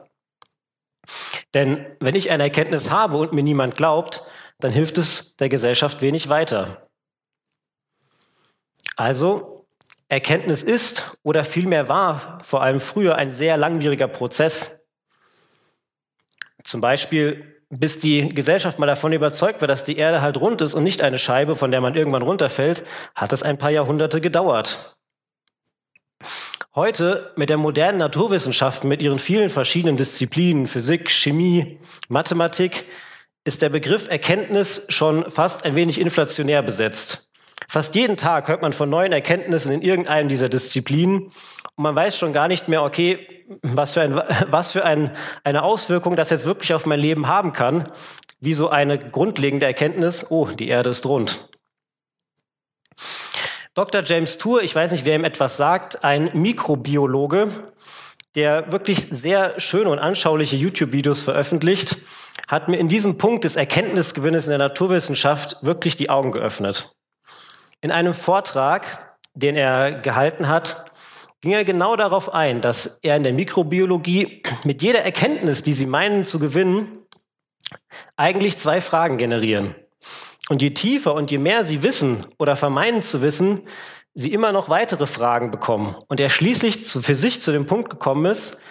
Denn 1.56 1.86
wenn 2.00 2.16
ich 2.16 2.32
eine 2.32 2.44
Erkenntnis 2.44 2.92
habe 2.92 3.18
und 3.18 3.34
mir 3.34 3.44
niemand 3.44 3.76
glaubt, 3.76 4.24
dann 4.60 4.72
hilft 4.72 4.98
es 4.98 5.36
der 5.38 5.50
Gesellschaft 5.50 6.02
wenig 6.02 6.30
weiter. 6.30 6.90
Also, 8.96 9.66
Erkenntnis 10.10 10.62
ist 10.62 11.18
oder 11.24 11.44
vielmehr 11.44 11.90
war 11.90 12.40
vor 12.44 12.62
allem 12.62 12.80
früher 12.80 13.16
ein 13.16 13.32
sehr 13.32 13.58
langwieriger 13.58 14.08
Prozess. 14.08 14.83
Zum 16.64 16.82
Beispiel 16.82 17.54
bis 17.80 18.00
die 18.00 18.30
Gesellschaft 18.30 18.80
mal 18.80 18.86
davon 18.86 19.14
überzeugt 19.14 19.62
wird, 19.62 19.72
dass 19.72 19.84
die 19.84 19.98
Erde 19.98 20.22
halt 20.22 20.38
rund 20.38 20.62
ist 20.62 20.74
und 20.74 20.84
nicht 20.84 21.02
eine 21.02 21.20
Scheibe, 21.20 21.56
von 21.56 21.72
der 21.72 21.82
man 21.82 21.96
irgendwann 21.96 22.22
runterfällt, 22.22 22.84
hat 23.16 23.34
es 23.34 23.44
ein 23.44 23.58
paar 23.58 23.72
Jahrhunderte 23.72 24.22
gedauert. 24.22 24.96
Heute 26.76 27.32
mit 27.36 27.50
der 27.50 27.58
modernen 27.58 28.00
Naturwissenschaft, 28.00 28.84
mit 28.84 29.02
ihren 29.02 29.20
vielen 29.20 29.50
verschiedenen 29.50 29.98
Disziplinen, 29.98 30.68
Physik, 30.68 31.12
Chemie, 31.12 31.80
Mathematik, 32.10 32.86
ist 33.44 33.62
der 33.62 33.70
Begriff 33.70 34.08
Erkenntnis 34.08 34.86
schon 34.90 35.30
fast 35.30 35.66
ein 35.66 35.76
wenig 35.76 36.00
inflationär 36.00 36.62
besetzt. 36.62 37.33
Fast 37.74 37.96
jeden 37.96 38.18
Tag 38.18 38.50
hört 38.50 38.62
man 38.62 38.72
von 38.72 38.88
neuen 38.88 39.12
Erkenntnissen 39.12 39.72
in 39.72 39.82
irgendeinem 39.82 40.30
dieser 40.30 40.48
Disziplinen 40.48 41.24
und 41.24 41.84
man 41.84 41.96
weiß 41.96 42.16
schon 42.16 42.32
gar 42.32 42.48
nicht 42.48 42.68
mehr, 42.68 42.84
okay, 42.84 43.28
was 43.64 43.94
für, 43.94 44.02
ein, 44.02 44.14
was 44.52 44.74
für 44.74 44.86
ein, 44.86 45.18
eine 45.44 45.64
Auswirkung 45.64 46.16
das 46.16 46.30
jetzt 46.30 46.46
wirklich 46.46 46.76
auf 46.76 46.86
mein 46.86 47.00
Leben 47.00 47.28
haben 47.28 47.52
kann, 47.52 47.86
wie 48.40 48.54
so 48.54 48.70
eine 48.70 49.00
grundlegende 49.00 49.66
Erkenntnis, 49.66 50.28
oh, 50.30 50.50
die 50.50 50.68
Erde 50.68 50.92
ist 50.92 51.08
rund. 51.08 51.50
Dr. 53.74 54.04
James 54.04 54.38
Tour, 54.38 54.62
ich 54.62 54.76
weiß 54.76 54.92
nicht, 54.92 55.06
wer 55.06 55.16
ihm 55.16 55.24
etwas 55.24 55.58
sagt, 55.58 56.04
ein 56.04 56.30
Mikrobiologe, 56.32 57.50
der 58.36 58.72
wirklich 58.72 59.08
sehr 59.10 59.60
schöne 59.60 59.90
und 59.90 59.98
anschauliche 59.98 60.58
YouTube-Videos 60.58 61.24
veröffentlicht, 61.24 61.98
hat 62.50 62.70
mir 62.70 62.78
in 62.78 62.88
diesem 62.88 63.18
Punkt 63.18 63.46
des 63.46 63.56
Erkenntnisgewinnes 63.56 64.46
in 64.46 64.52
der 64.52 64.60
Naturwissenschaft 64.60 65.58
wirklich 65.64 65.96
die 65.96 66.12
Augen 66.12 66.32
geöffnet. 66.32 66.96
In 67.84 67.92
einem 67.92 68.14
Vortrag, 68.14 69.18
den 69.34 69.58
er 69.58 69.92
gehalten 69.92 70.48
hat, 70.48 70.86
ging 71.42 71.52
er 71.52 71.66
genau 71.66 71.98
darauf 71.98 72.34
ein, 72.34 72.62
dass 72.62 73.00
er 73.02 73.18
in 73.18 73.24
der 73.24 73.34
Mikrobiologie 73.34 74.42
mit 74.64 74.82
jeder 74.82 75.04
Erkenntnis, 75.04 75.64
die 75.64 75.74
sie 75.74 75.86
meinen 75.86 76.24
zu 76.24 76.40
gewinnen, 76.40 77.04
eigentlich 78.16 78.58
zwei 78.58 78.80
Fragen 78.80 79.18
generieren. 79.18 79.76
Und 80.48 80.62
je 80.62 80.70
tiefer 80.70 81.14
und 81.14 81.30
je 81.30 81.40
mehr 81.40 81.66
sie 81.66 81.84
wissen 81.84 82.26
oder 82.40 82.56
vermeinen 82.56 83.02
zu 83.02 83.22
wissen, 83.22 83.68
sie 84.14 84.32
immer 84.32 84.54
noch 84.54 84.70
weitere 84.70 85.06
Fragen 85.06 85.52
bekommen. 85.52 85.94
Und 86.08 86.22
er 86.22 86.30
schließlich 86.30 86.86
zu, 86.86 87.02
für 87.02 87.16
sich 87.16 87.42
zu 87.42 87.52
dem 87.52 87.66
Punkt 87.66 87.90
gekommen 87.90 88.28
ist, 88.28 88.62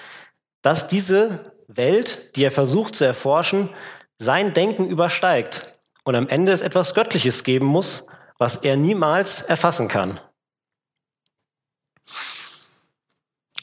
dass 0.63 0.89
diese 0.89 1.53
Welt, 1.69 2.35
die 2.35 2.45
er 2.45 2.51
versucht 2.51 2.95
zu 2.95 3.05
erforschen, 3.05 3.69
sein 4.17 4.55
Denken 4.55 4.89
übersteigt 4.89 5.75
und 6.05 6.17
am 6.17 6.29
Ende 6.29 6.53
es 6.53 6.63
etwas 6.63 6.95
Göttliches 6.95 7.45
geben 7.45 7.67
muss, 7.67 8.07
was 8.43 8.57
er 8.57 8.77
niemals 8.77 9.41
erfassen 9.43 9.87
kann. 9.87 10.19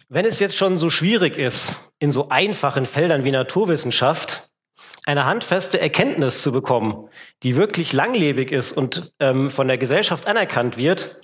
Wenn 0.08 0.26
es 0.26 0.40
jetzt 0.40 0.56
schon 0.56 0.78
so 0.78 0.90
schwierig 0.90 1.38
ist, 1.38 1.92
in 2.00 2.14
so 2.14 2.30
einfachen 2.30 2.86
Feldern 2.86 3.26
wie 3.26 3.32
Naturwissenschaft 3.32 4.52
eine 5.06 5.26
handfeste 5.26 5.82
Erkenntnis 5.82 6.44
zu 6.44 6.54
bekommen, 6.54 7.10
die 7.44 7.58
wirklich 7.58 7.92
langlebig 7.92 8.54
ist 8.54 8.72
und 8.72 9.14
ähm, 9.20 9.52
von 9.52 9.68
der 9.68 9.78
Gesellschaft 9.78 10.28
anerkannt 10.28 10.78
wird, 10.78 11.20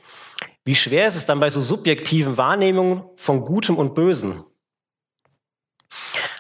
wie 0.66 0.76
schwer 0.76 1.08
ist 1.08 1.16
es 1.16 1.26
dann 1.26 1.40
bei 1.40 1.50
so 1.50 1.62
subjektiven 1.62 2.36
Wahrnehmungen 2.36 3.06
von 3.16 3.40
Gutem 3.46 3.78
und 3.78 3.96
Bösen? 3.96 4.44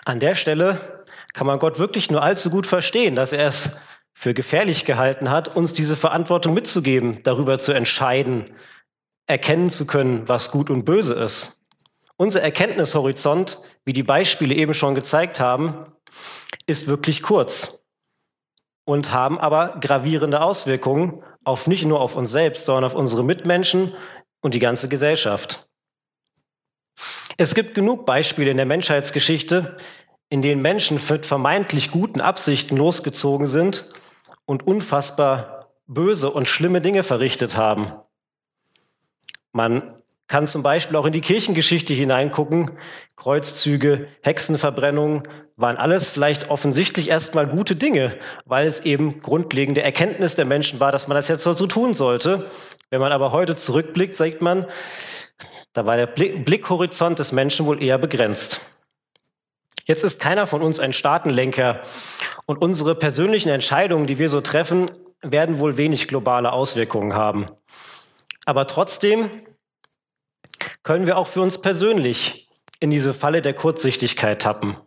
An 0.04 0.20
der 0.20 0.36
Stelle 0.36 1.06
kann 1.34 1.48
man 1.48 1.60
Gott 1.60 1.80
wirklich 1.80 2.12
nur 2.12 2.24
allzu 2.24 2.50
gut 2.50 2.68
verstehen, 2.68 3.16
dass 3.16 3.32
er 3.32 3.48
es 3.48 3.80
für 4.18 4.34
gefährlich 4.34 4.86
gehalten 4.86 5.30
hat, 5.30 5.56
uns 5.56 5.74
diese 5.74 5.98
Verantwortung 5.98 6.54
mitzugeben, 6.54 7.22
darüber 7.24 7.60
zu 7.60 7.74
entscheiden, 7.74 8.50
erkennen 9.28 9.70
zu 9.70 9.86
können, 9.86 10.28
was 10.28 10.52
gut 10.52 10.70
und 10.70 10.86
böse 10.86 11.14
ist. 11.16 11.62
Unser 12.16 12.42
Erkenntnishorizont, 12.42 13.60
wie 13.84 13.92
die 13.92 14.04
Beispiele 14.04 14.56
eben 14.56 14.74
schon 14.74 14.96
gezeigt 14.96 15.40
haben, 15.42 15.86
ist 16.66 16.88
wirklich 16.88 17.22
kurz 17.22 17.86
und 18.86 19.12
haben 19.12 19.38
aber 19.38 19.78
gravierende 19.82 20.42
Auswirkungen 20.42 21.22
auf 21.44 21.68
nicht 21.68 21.84
nur 21.84 22.00
auf 22.00 22.16
uns 22.16 22.32
selbst, 22.32 22.66
sondern 22.66 22.86
auf 22.86 22.96
unsere 22.96 23.24
Mitmenschen 23.24 23.94
und 24.42 24.54
die 24.54 24.60
ganze 24.60 24.88
Gesellschaft. 24.88 25.68
Es 27.38 27.54
gibt 27.54 27.76
genug 27.76 28.06
Beispiele 28.06 28.50
in 28.50 28.58
der 28.58 28.66
Menschheitsgeschichte, 28.66 29.76
in 30.30 30.42
denen 30.42 30.62
Menschen 30.62 31.02
mit 31.10 31.26
vermeintlich 31.26 31.92
guten 31.92 32.22
Absichten 32.22 32.78
losgezogen 32.78 33.46
sind 33.46 33.90
und 34.46 34.66
unfassbar 34.66 35.70
böse 35.88 36.30
und 36.30 36.48
schlimme 36.48 36.82
Dinge 36.82 37.04
verrichtet 37.04 37.58
haben. 37.58 37.92
Man 39.52 39.94
kann 40.28 40.48
zum 40.48 40.64
Beispiel 40.64 40.98
auch 40.98 41.06
in 41.06 41.14
die 41.14 41.22
Kirchengeschichte 41.22 41.94
hineingucken. 41.94 42.72
Kreuzzüge, 43.16 44.08
Hexenverbrennungen 44.22 45.24
waren 45.56 45.78
alles 45.78 46.10
vielleicht 46.10 46.50
offensichtlich 46.50 47.10
erstmal 47.10 47.48
gute 47.48 47.76
Dinge, 47.76 48.18
weil 48.46 48.68
es 48.68 48.82
eben 48.82 49.20
grundlegende 49.20 49.84
Erkenntnis 49.84 50.36
der 50.36 50.46
Menschen 50.46 50.80
war, 50.80 50.92
dass 50.92 51.08
man 51.08 51.16
das 51.16 51.28
jetzt 51.28 51.44
so 51.44 51.68
tun 51.68 51.94
sollte. 51.94 52.50
Wenn 52.90 53.02
man 53.02 53.12
aber 53.12 53.32
heute 53.32 53.56
zurückblickt, 53.56 54.16
sagt 54.16 54.42
man, 54.42 54.66
da 55.74 55.86
war 55.86 55.96
der 55.96 56.08
Blickhorizont 56.08 57.20
des 57.20 57.32
Menschen 57.32 57.66
wohl 57.66 57.82
eher 57.82 57.98
begrenzt. 57.98 58.75
Jetzt 59.86 60.04
ist 60.04 60.20
keiner 60.20 60.48
von 60.48 60.64
uns 60.64 60.80
ein 60.80 60.94
Staatenlenker 60.94 61.80
und 62.48 62.58
unsere 62.58 62.96
persönlichen 62.96 63.50
Entscheidungen, 63.50 64.08
die 64.08 64.18
wir 64.18 64.30
so 64.30 64.42
treffen, 64.42 64.90
werden 65.22 65.60
wohl 65.60 65.78
wenig 65.78 66.08
globale 66.08 66.52
Auswirkungen 66.52 67.14
haben. 67.14 67.48
Aber 68.46 68.66
trotzdem 68.68 69.30
können 70.84 71.06
wir 71.06 71.18
auch 71.18 71.28
für 71.28 71.42
uns 71.42 71.62
persönlich 71.62 72.50
in 72.80 72.90
diese 72.90 73.14
Falle 73.14 73.42
der 73.42 73.54
Kurzsichtigkeit 73.54 74.42
tappen. 74.42 74.78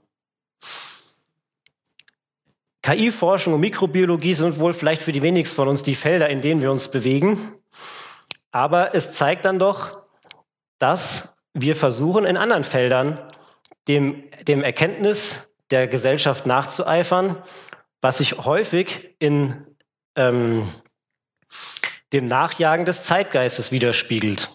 KI-Forschung 2.82 3.54
und 3.54 3.60
Mikrobiologie 3.60 4.34
sind 4.34 4.58
wohl 4.58 4.72
vielleicht 4.72 5.02
für 5.02 5.12
die 5.12 5.22
wenigsten 5.22 5.56
von 5.56 5.68
uns 5.68 5.82
die 5.82 5.94
Felder, 5.94 6.28
in 6.28 6.40
denen 6.40 6.62
wir 6.62 6.72
uns 6.72 6.90
bewegen. 6.90 7.54
Aber 8.50 8.94
es 8.94 9.14
zeigt 9.14 9.44
dann 9.44 9.58
doch, 9.58 9.98
dass 10.78 11.34
wir 11.52 11.76
versuchen, 11.76 12.24
in 12.24 12.36
anderen 12.36 12.64
Feldern 12.64 13.27
dem, 13.88 14.22
dem 14.46 14.62
Erkenntnis 14.62 15.54
der 15.70 15.88
Gesellschaft 15.88 16.46
nachzueifern, 16.46 17.42
was 18.00 18.18
sich 18.18 18.38
häufig 18.38 19.16
in 19.18 19.66
ähm, 20.14 20.72
dem 22.12 22.26
Nachjagen 22.26 22.84
des 22.84 23.04
Zeitgeistes 23.04 23.72
widerspiegelt. 23.72 24.48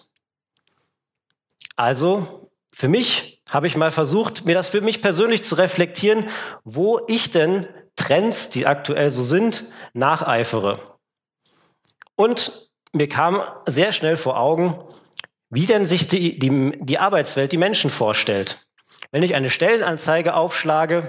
Also, 1.76 2.50
für 2.72 2.88
mich 2.88 3.42
habe 3.50 3.66
ich 3.66 3.76
mal 3.76 3.90
versucht, 3.90 4.46
mir 4.46 4.54
das 4.54 4.68
für 4.68 4.80
mich 4.80 5.02
persönlich 5.02 5.42
zu 5.42 5.54
reflektieren, 5.56 6.28
wo 6.64 7.00
ich 7.06 7.30
denn 7.30 7.68
Trends, 7.96 8.50
die 8.50 8.66
aktuell 8.66 9.10
so 9.10 9.22
sind, 9.22 9.70
nacheifere. 9.92 10.98
Und 12.16 12.70
mir 12.92 13.08
kam 13.08 13.42
sehr 13.66 13.92
schnell 13.92 14.16
vor 14.16 14.38
Augen, 14.38 14.78
wie 15.50 15.66
denn 15.66 15.86
sich 15.86 16.08
die, 16.08 16.38
die, 16.38 16.72
die 16.80 16.98
Arbeitswelt 16.98 17.52
die 17.52 17.58
Menschen 17.58 17.90
vorstellt. 17.90 18.66
Wenn 19.14 19.22
ich 19.22 19.36
eine 19.36 19.48
Stellenanzeige 19.48 20.34
aufschlage, 20.34 21.08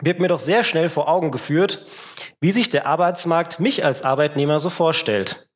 wird 0.00 0.18
mir 0.18 0.28
doch 0.28 0.38
sehr 0.38 0.64
schnell 0.64 0.88
vor 0.88 1.10
Augen 1.10 1.30
geführt, 1.30 1.84
wie 2.40 2.52
sich 2.52 2.70
der 2.70 2.86
Arbeitsmarkt 2.86 3.60
mich 3.60 3.84
als 3.84 4.02
Arbeitnehmer 4.02 4.60
so 4.60 4.70
vorstellt. 4.70 5.50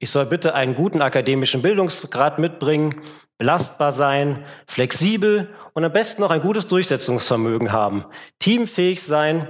Ich 0.00 0.10
soll 0.10 0.26
bitte 0.26 0.54
einen 0.56 0.74
guten 0.74 1.02
akademischen 1.02 1.62
Bildungsgrad 1.62 2.40
mitbringen, 2.40 2.92
belastbar 3.38 3.92
sein, 3.92 4.44
flexibel 4.66 5.54
und 5.74 5.84
am 5.84 5.92
besten 5.92 6.22
noch 6.22 6.32
ein 6.32 6.40
gutes 6.40 6.66
Durchsetzungsvermögen 6.66 7.70
haben, 7.70 8.04
teamfähig 8.40 9.00
sein 9.00 9.46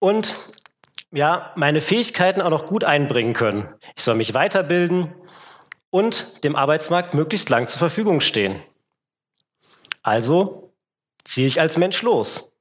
und 0.00 0.34
ja, 1.12 1.52
meine 1.54 1.80
Fähigkeiten 1.80 2.42
auch 2.42 2.50
noch 2.50 2.66
gut 2.66 2.82
einbringen 2.82 3.34
können. 3.34 3.68
Ich 3.94 4.02
soll 4.02 4.16
mich 4.16 4.34
weiterbilden 4.34 5.14
und 5.90 6.42
dem 6.42 6.56
Arbeitsmarkt 6.56 7.14
möglichst 7.14 7.48
lang 7.50 7.68
zur 7.68 7.78
Verfügung 7.78 8.20
stehen. 8.20 8.60
Also 10.02 10.72
ziehe 11.24 11.46
ich 11.46 11.60
als 11.60 11.76
Mensch 11.76 12.02
los, 12.02 12.58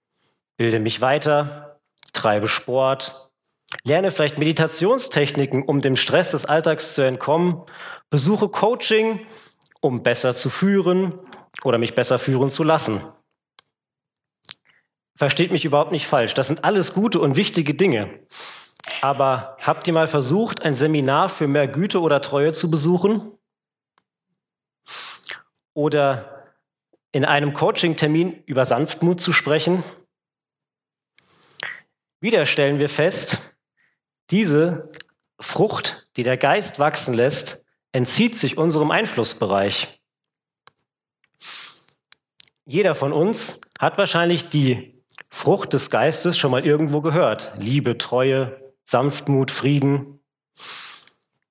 bilde 0.58 0.80
mich 0.80 1.02
weiter, 1.02 1.80
treibe 2.14 2.48
Sport, 2.48 3.30
lerne 3.84 4.12
vielleicht 4.12 4.38
Meditationstechniken, 4.38 5.64
um 5.64 5.82
dem 5.82 5.96
Stress 5.96 6.32
des 6.32 6.46
Alltags 6.46 6.96
zu 6.96 7.02
entkommen, 7.02 7.64
besuche 8.10 8.50
Coaching, 8.50 9.26
um 9.82 10.04
besser 10.04 10.36
zu 10.36 10.50
führen 10.50 11.14
oder 11.64 11.78
mich 11.78 11.96
besser 11.96 12.20
führen 12.20 12.50
zu 12.50 12.64
lassen. 12.64 13.02
Versteht 15.16 15.52
mich 15.52 15.66
überhaupt 15.66 15.92
nicht 15.92 16.08
falsch, 16.08 16.34
das 16.34 16.48
sind 16.48 16.64
alles 16.64 16.94
gute 16.94 17.20
und 17.20 17.36
wichtige 17.36 17.74
Dinge. 17.74 18.20
Aber 19.02 19.58
habt 19.62 19.88
ihr 19.88 19.94
mal 19.94 20.08
versucht, 20.08 20.64
ein 20.64 20.76
Seminar 20.76 21.30
für 21.30 21.48
mehr 21.48 21.68
Güte 21.68 22.02
oder 22.02 22.22
Treue 22.22 22.52
zu 22.52 22.70
besuchen? 22.70 23.32
Oder 25.74 26.39
in 27.12 27.26
einem 27.26 27.54
Coaching-Termin 27.54 28.44
über 28.46 28.66
Sanftmut 28.66 29.22
zu 29.22 29.34
sprechen? 29.34 29.84
Wieder 32.22 32.46
stellen 32.46 32.80
wir 32.80 32.90
fest, 32.90 33.58
diese 34.30 34.92
Frucht, 35.40 36.08
die 36.18 36.24
der 36.24 36.38
Geist 36.38 36.80
wachsen 36.80 37.14
lässt, 37.14 37.64
entzieht 37.92 38.36
sich 38.36 38.58
unserem 38.58 38.92
Einflussbereich. 38.92 40.02
Jeder 42.66 42.94
von 42.94 43.14
uns 43.14 43.62
hat 43.80 43.98
wahrscheinlich 43.98 44.50
die 44.50 45.04
Frucht 45.32 45.74
des 45.74 45.90
Geistes 45.90 46.38
schon 46.38 46.52
mal 46.52 46.66
irgendwo 46.66 47.02
gehört. 47.02 47.54
Liebe, 47.58 47.98
Treue, 47.98 48.74
Sanftmut, 48.84 49.50
Frieden. 49.50 50.20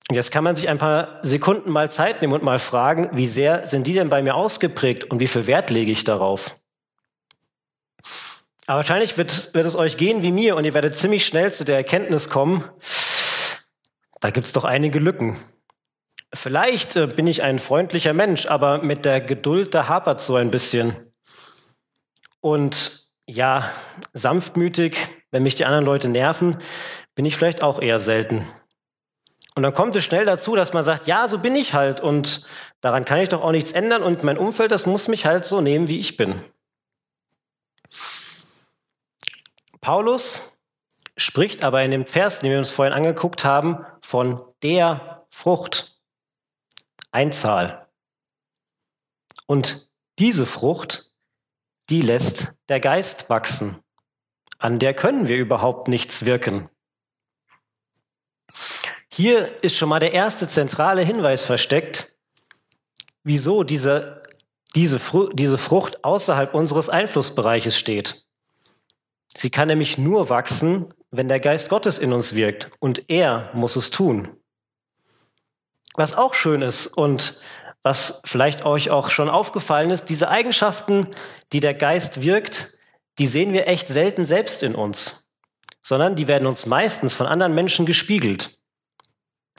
Und 0.09 0.14
jetzt 0.14 0.33
kann 0.33 0.42
man 0.42 0.57
sich 0.57 0.68
ein 0.68 0.79
paar 0.79 1.21
Sekunden 1.23 1.71
mal 1.71 1.90
Zeit 1.90 2.23
nehmen 2.23 2.33
und 2.33 2.42
mal 2.42 2.59
fragen, 2.59 3.11
wie 3.12 3.27
sehr 3.27 3.66
sind 3.66 3.87
die 3.87 3.92
denn 3.92 4.09
bei 4.09 4.23
mir 4.23 4.37
ausgeprägt 4.37 5.05
und 5.05 5.21
wie 5.21 5.27
viel 5.27 5.47
Wert 5.47 5.71
lege 5.71 5.92
ich 5.92 6.05
darauf? 6.05 6.61
Aber 8.66 8.79
wahrscheinlich 8.79 9.18
wird, 9.18 9.53
wird 9.55 9.66
es 9.66 9.77
euch 9.77 9.99
gehen 9.99 10.23
wie 10.23 10.33
mir 10.33 10.57
und 10.57 10.64
ihr 10.64 10.75
werdet 10.75 10.94
ziemlich 10.94 11.27
schnell 11.27 11.53
zu 11.53 11.64
der 11.64 11.77
Erkenntnis 11.77 12.31
kommen, 12.31 12.64
da 14.21 14.31
gibt 14.31 14.47
es 14.47 14.53
doch 14.53 14.64
einige 14.64 14.99
Lücken. 14.99 15.37
Vielleicht 16.35 16.97
äh, 16.97 17.07
bin 17.07 17.27
ich 17.27 17.42
ein 17.42 17.59
freundlicher 17.59 18.12
Mensch, 18.12 18.47
aber 18.47 18.83
mit 18.83 19.05
der 19.05 19.21
Geduld, 19.21 19.75
da 19.75 19.88
hapert 19.88 20.21
so 20.21 20.37
ein 20.37 20.51
bisschen. 20.51 20.94
Und 22.40 23.09
ja, 23.27 23.71
sanftmütig, 24.12 24.99
wenn 25.31 25.42
mich 25.42 25.55
die 25.55 25.64
anderen 25.64 25.85
Leute 25.85 26.09
nerven, 26.09 26.59
bin 27.14 27.25
ich 27.25 27.37
vielleicht 27.37 27.62
auch 27.62 27.81
eher 27.81 27.99
selten. 27.99 28.47
Und 29.59 29.64
dann 29.64 29.75
kommt 29.75 29.97
es 29.97 30.05
schnell 30.05 30.25
dazu, 30.25 30.55
dass 30.55 30.73
man 30.73 30.85
sagt, 30.85 31.09
ja, 31.09 31.27
so 31.27 31.40
bin 31.40 31.57
ich 31.57 31.75
halt 31.75 32.01
und 32.01 32.47
daran 32.81 33.05
kann 33.05 33.18
ich 33.18 33.29
doch 33.29 33.42
auch 33.42 33.51
nichts 33.51 33.73
ändern 33.73 34.05
und 34.05 34.23
mein 34.23 34.38
Umfeld, 34.38 34.71
das 34.71 34.87
muss 34.87 35.09
mich 35.09 35.27
halt 35.27 35.44
so 35.44 35.61
nehmen, 35.61 35.88
wie 35.88 35.99
ich 35.99 36.16
bin. 36.16 36.40
Paulus 39.81 40.61
spricht 41.16 41.64
aber 41.64 41.83
in 41.83 41.90
dem 41.90 42.07
Vers, 42.07 42.38
den 42.38 42.53
wir 42.53 42.59
uns 42.59 42.71
vorhin 42.71 42.94
angeguckt 42.94 43.44
haben, 43.44 43.85
von 44.01 44.40
der 44.62 45.27
Frucht. 45.29 45.99
Einzahl. 47.11 47.88
Und 49.47 49.88
diese 50.21 50.47
Frucht, 50.47 51.11
die 51.88 52.03
lässt 52.03 52.55
der 52.68 52.79
Geist 52.79 53.29
wachsen. 53.29 53.83
An 54.61 54.79
der 54.79 54.94
können 54.94 55.27
wir 55.27 55.37
überhaupt 55.37 55.88
nichts 55.88 56.25
wirken. 56.25 56.71
Hier 59.18 59.50
ist 59.64 59.74
schon 59.74 59.88
mal 59.88 59.98
der 59.98 60.12
erste 60.12 60.46
zentrale 60.46 61.02
Hinweis 61.02 61.44
versteckt, 61.44 62.14
wieso 63.24 63.64
diese, 63.64 64.22
diese, 64.76 65.00
diese 65.33 65.59
Frucht 65.59 66.04
außerhalb 66.04 66.54
unseres 66.54 66.88
Einflussbereiches 66.88 67.76
steht. 67.76 68.28
Sie 69.26 69.50
kann 69.50 69.66
nämlich 69.66 69.98
nur 69.98 70.28
wachsen, 70.28 70.94
wenn 71.11 71.26
der 71.26 71.40
Geist 71.40 71.68
Gottes 71.68 71.98
in 71.98 72.12
uns 72.12 72.37
wirkt 72.37 72.70
und 72.78 73.11
er 73.11 73.50
muss 73.54 73.74
es 73.74 73.90
tun. 73.90 74.37
Was 75.94 76.14
auch 76.14 76.35
schön 76.35 76.62
ist 76.62 76.87
und 76.87 77.40
was 77.83 78.20
vielleicht 78.24 78.64
euch 78.64 78.90
auch 78.90 79.11
schon 79.11 79.28
aufgefallen 79.28 79.90
ist, 79.90 80.04
diese 80.04 80.28
Eigenschaften, 80.28 81.09
die 81.52 81.59
der 81.59 81.74
Geist 81.74 82.22
wirkt, 82.22 82.78
die 83.18 83.26
sehen 83.26 83.52
wir 83.52 83.66
echt 83.66 83.88
selten 83.88 84.26
selbst 84.26 84.62
in 84.62 84.76
uns, 84.76 85.28
sondern 85.83 86.14
die 86.14 86.28
werden 86.28 86.46
uns 86.46 86.66
meistens 86.66 87.14
von 87.14 87.26
anderen 87.26 87.57
Menschen 87.57 87.85
gespiegelt. 87.85 88.58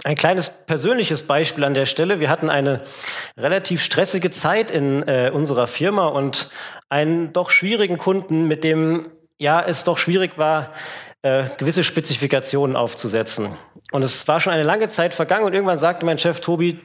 Ein 0.05 0.15
kleines 0.15 0.49
persönliches 0.65 1.23
Beispiel 1.23 1.65
an 1.65 1.73
der 1.73 1.85
Stelle. 1.85 2.21
Wir 2.21 2.29
hatten 2.29 2.49
eine 2.49 2.81
relativ 3.37 3.83
stressige 3.83 4.29
Zeit 4.29 4.71
in 4.71 5.03
äh, 5.07 5.29
unserer 5.33 5.67
Firma 5.67 6.07
und 6.07 6.49
einen 6.87 7.33
doch 7.33 7.49
schwierigen 7.49 7.97
Kunden, 7.97 8.47
mit 8.47 8.63
dem 8.63 9.07
ja, 9.37 9.61
es 9.61 9.83
doch 9.83 9.97
schwierig 9.97 10.37
war, 10.37 10.73
äh, 11.21 11.45
gewisse 11.57 11.83
Spezifikationen 11.83 12.75
aufzusetzen. 12.75 13.57
Und 13.91 14.03
es 14.03 14.27
war 14.27 14.39
schon 14.39 14.53
eine 14.53 14.63
lange 14.63 14.89
Zeit 14.89 15.13
vergangen 15.13 15.45
und 15.45 15.53
irgendwann 15.53 15.79
sagte 15.79 16.05
mein 16.05 16.17
Chef 16.17 16.39
Tobi, 16.39 16.79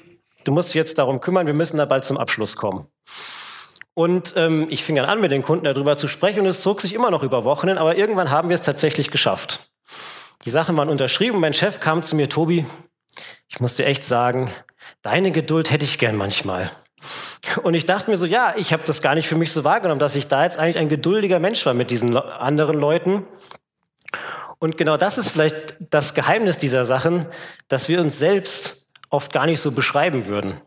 du 0.45 0.53
musst 0.53 0.71
dich 0.71 0.75
jetzt 0.75 0.99
darum 0.99 1.21
kümmern, 1.21 1.47
wir 1.47 1.55
müssen 1.55 1.77
da 1.77 1.85
bald 1.85 2.05
zum 2.05 2.17
Abschluss 2.17 2.57
kommen. 2.57 2.87
Und 3.95 4.35
ähm, 4.37 4.67
ich 4.71 4.83
fing 4.83 4.97
dann 4.97 5.05
an, 5.05 5.21
mit 5.21 5.31
den 5.31 5.43
Kunden 5.43 5.65
darüber 5.65 5.97
zu 5.97 6.09
sprechen 6.09 6.41
und 6.41 6.47
es 6.47 6.63
zog 6.63 6.81
sich 6.81 6.95
immer 6.95 7.13
noch 7.13 7.23
über 7.23 7.45
Wochen, 7.45 7.69
aber 7.71 7.97
irgendwann 7.97 8.31
haben 8.31 8.49
wir 8.49 8.57
es 8.57 8.63
tatsächlich 8.63 9.13
geschafft. 9.13 9.69
Die 10.45 10.51
Sachen 10.51 10.77
waren 10.77 10.89
unterschrieben 10.89 11.39
mein 11.39 11.55
Chef 11.55 11.79
kam 11.79 12.03
zu 12.03 12.17
mir, 12.17 12.29
Tobi, 12.29 12.67
ich 13.49 13.61
muss 13.61 13.77
dir 13.77 13.87
echt 13.87 14.05
sagen, 14.05 14.51
deine 15.03 15.31
Geduld 15.31 15.71
hätte 15.71 15.85
ich 15.85 15.99
gern 15.99 16.17
manchmal. 16.17 16.71
Und 17.63 17.75
ich 17.75 17.87
dachte 17.87 18.11
mir 18.11 18.17
so, 18.17 18.27
ja, 18.27 18.55
ich 18.57 18.73
habe 18.73 18.83
das 18.87 19.03
gar 19.03 19.15
nicht 19.15 19.29
für 19.29 19.37
mich 19.37 19.53
so 19.53 19.65
wahrgenommen, 19.65 20.01
dass 20.01 20.15
ich 20.15 20.29
da 20.29 20.45
jetzt 20.45 20.59
eigentlich 20.59 20.79
ein 20.79 20.89
geduldiger 20.89 21.39
Mensch 21.39 21.65
war 21.67 21.75
mit 21.75 21.91
diesen 21.91 22.17
anderen 22.17 22.79
Leuten. 22.79 23.27
Und 24.59 24.79
genau 24.79 24.97
das 24.97 25.19
ist 25.19 25.31
vielleicht 25.31 25.77
das 25.79 26.15
Geheimnis 26.15 26.59
dieser 26.59 26.85
Sachen, 26.85 27.27
dass 27.69 27.89
wir 27.89 28.01
uns 28.01 28.19
selbst 28.19 28.87
oft 29.11 29.33
gar 29.33 29.47
nicht 29.47 29.61
so 29.61 29.73
beschreiben 29.73 30.27
würden. 30.27 30.61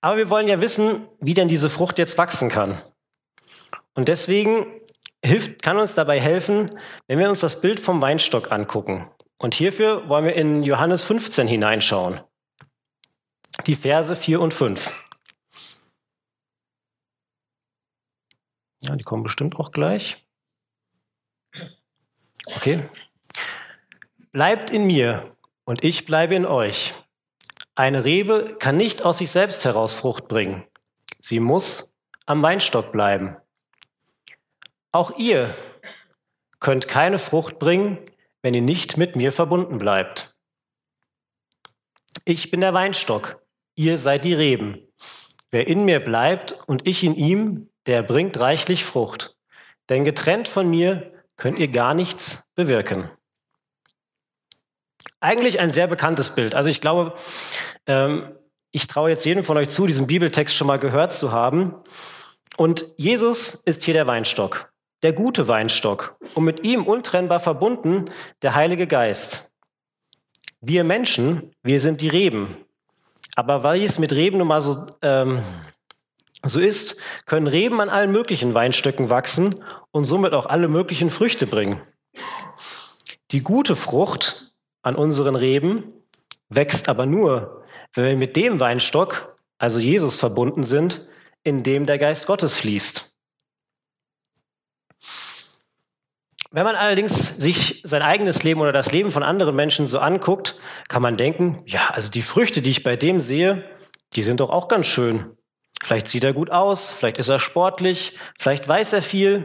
Aber 0.00 0.16
wir 0.16 0.30
wollen 0.30 0.48
ja 0.48 0.60
wissen, 0.60 1.06
wie 1.20 1.34
denn 1.34 1.48
diese 1.48 1.70
Frucht 1.70 1.98
jetzt 1.98 2.18
wachsen 2.18 2.48
kann. 2.48 2.78
Und 3.94 4.08
deswegen 4.08 4.66
hilft, 5.24 5.62
kann 5.62 5.78
uns 5.78 5.94
dabei 5.94 6.20
helfen, 6.20 6.70
wenn 7.06 7.18
wir 7.18 7.28
uns 7.30 7.40
das 7.40 7.60
Bild 7.60 7.80
vom 7.80 8.02
Weinstock 8.02 8.52
angucken. 8.52 9.08
Und 9.38 9.54
hierfür 9.54 10.08
wollen 10.08 10.24
wir 10.24 10.34
in 10.34 10.62
Johannes 10.62 11.04
15 11.04 11.46
hineinschauen 11.46 12.20
die 13.64 13.74
Verse 13.74 14.14
4 14.14 14.40
und 14.40 14.52
5. 14.52 14.92
Ja, 18.82 18.94
die 18.94 19.04
kommen 19.04 19.22
bestimmt 19.22 19.56
auch 19.56 19.72
gleich. 19.72 20.24
Okay. 22.54 22.88
Bleibt 24.30 24.70
in 24.70 24.86
mir 24.86 25.34
und 25.64 25.82
ich 25.82 26.04
bleibe 26.04 26.34
in 26.34 26.46
euch. 26.46 26.94
Eine 27.74 28.04
Rebe 28.04 28.56
kann 28.58 28.76
nicht 28.76 29.04
aus 29.04 29.18
sich 29.18 29.30
selbst 29.30 29.64
heraus 29.64 29.96
Frucht 29.96 30.28
bringen. 30.28 30.64
Sie 31.18 31.40
muss 31.40 31.96
am 32.26 32.42
Weinstock 32.42 32.92
bleiben. 32.92 33.36
Auch 34.92 35.18
ihr 35.18 35.54
könnt 36.60 36.88
keine 36.88 37.18
Frucht 37.18 37.58
bringen, 37.58 37.98
wenn 38.42 38.54
ihr 38.54 38.62
nicht 38.62 38.96
mit 38.96 39.16
mir 39.16 39.32
verbunden 39.32 39.78
bleibt. 39.78 40.36
Ich 42.24 42.50
bin 42.50 42.60
der 42.60 42.74
Weinstock, 42.74 43.42
ihr 43.74 43.98
seid 43.98 44.24
die 44.24 44.34
Reben. 44.34 44.80
Wer 45.50 45.68
in 45.68 45.84
mir 45.84 46.00
bleibt 46.00 46.56
und 46.66 46.86
ich 46.86 47.04
in 47.04 47.14
ihm, 47.14 47.70
der 47.86 48.02
bringt 48.02 48.38
reichlich 48.38 48.84
Frucht. 48.84 49.36
Denn 49.88 50.04
getrennt 50.04 50.48
von 50.48 50.68
mir 50.68 51.12
könnt 51.36 51.58
ihr 51.58 51.68
gar 51.68 51.94
nichts 51.94 52.42
bewirken. 52.54 53.10
Eigentlich 55.20 55.60
ein 55.60 55.70
sehr 55.70 55.86
bekanntes 55.86 56.34
Bild. 56.34 56.54
Also 56.54 56.68
ich 56.68 56.80
glaube, 56.80 57.14
ähm, 57.86 58.36
ich 58.70 58.86
traue 58.86 59.10
jetzt 59.10 59.24
jedem 59.24 59.44
von 59.44 59.56
euch 59.56 59.68
zu, 59.68 59.86
diesen 59.86 60.06
Bibeltext 60.06 60.54
schon 60.54 60.66
mal 60.66 60.78
gehört 60.78 61.12
zu 61.12 61.32
haben. 61.32 61.74
Und 62.56 62.86
Jesus 62.96 63.54
ist 63.54 63.82
hier 63.82 63.94
der 63.94 64.06
Weinstock, 64.06 64.72
der 65.02 65.12
gute 65.12 65.48
Weinstock 65.48 66.16
und 66.34 66.44
mit 66.44 66.64
ihm 66.64 66.84
untrennbar 66.84 67.40
verbunden 67.40 68.10
der 68.42 68.54
Heilige 68.54 68.86
Geist. 68.86 69.52
Wir 70.60 70.84
Menschen, 70.84 71.52
wir 71.62 71.80
sind 71.80 72.00
die 72.00 72.08
Reben. 72.08 72.56
Aber 73.36 73.62
weil 73.62 73.82
es 73.82 73.98
mit 73.98 74.12
Reben 74.12 74.38
nun 74.38 74.48
mal 74.48 74.62
so, 74.62 74.86
ähm, 75.02 75.40
so 76.42 76.58
ist, 76.58 76.98
können 77.26 77.46
Reben 77.46 77.80
an 77.80 77.90
allen 77.90 78.10
möglichen 78.10 78.54
Weinstöcken 78.54 79.10
wachsen 79.10 79.62
und 79.90 80.04
somit 80.04 80.32
auch 80.32 80.46
alle 80.46 80.68
möglichen 80.68 81.10
Früchte 81.10 81.46
bringen. 81.46 81.80
Die 83.32 83.42
gute 83.42 83.76
Frucht 83.76 84.52
an 84.82 84.94
unseren 84.94 85.36
Reben 85.36 85.92
wächst 86.48 86.88
aber 86.88 87.06
nur, 87.06 87.64
wenn 87.94 88.04
wir 88.04 88.16
mit 88.16 88.36
dem 88.36 88.60
Weinstock, 88.60 89.36
also 89.58 89.80
Jesus, 89.80 90.16
verbunden 90.16 90.62
sind, 90.62 91.08
in 91.42 91.62
dem 91.62 91.86
der 91.86 91.98
Geist 91.98 92.26
Gottes 92.26 92.56
fließt. 92.56 93.05
Wenn 96.56 96.64
man 96.64 96.74
allerdings 96.74 97.36
sich 97.36 97.82
sein 97.84 98.00
eigenes 98.00 98.42
Leben 98.42 98.62
oder 98.62 98.72
das 98.72 98.90
Leben 98.90 99.10
von 99.10 99.22
anderen 99.22 99.54
Menschen 99.54 99.86
so 99.86 99.98
anguckt, 99.98 100.56
kann 100.88 101.02
man 101.02 101.18
denken, 101.18 101.60
ja, 101.66 101.90
also 101.90 102.10
die 102.10 102.22
Früchte, 102.22 102.62
die 102.62 102.70
ich 102.70 102.82
bei 102.82 102.96
dem 102.96 103.20
sehe, 103.20 103.68
die 104.14 104.22
sind 104.22 104.40
doch 104.40 104.48
auch 104.48 104.66
ganz 104.66 104.86
schön. 104.86 105.36
Vielleicht 105.84 106.08
sieht 106.08 106.24
er 106.24 106.32
gut 106.32 106.50
aus, 106.50 106.88
vielleicht 106.88 107.18
ist 107.18 107.28
er 107.28 107.40
sportlich, 107.40 108.14
vielleicht 108.38 108.66
weiß 108.66 108.94
er 108.94 109.02
viel. 109.02 109.44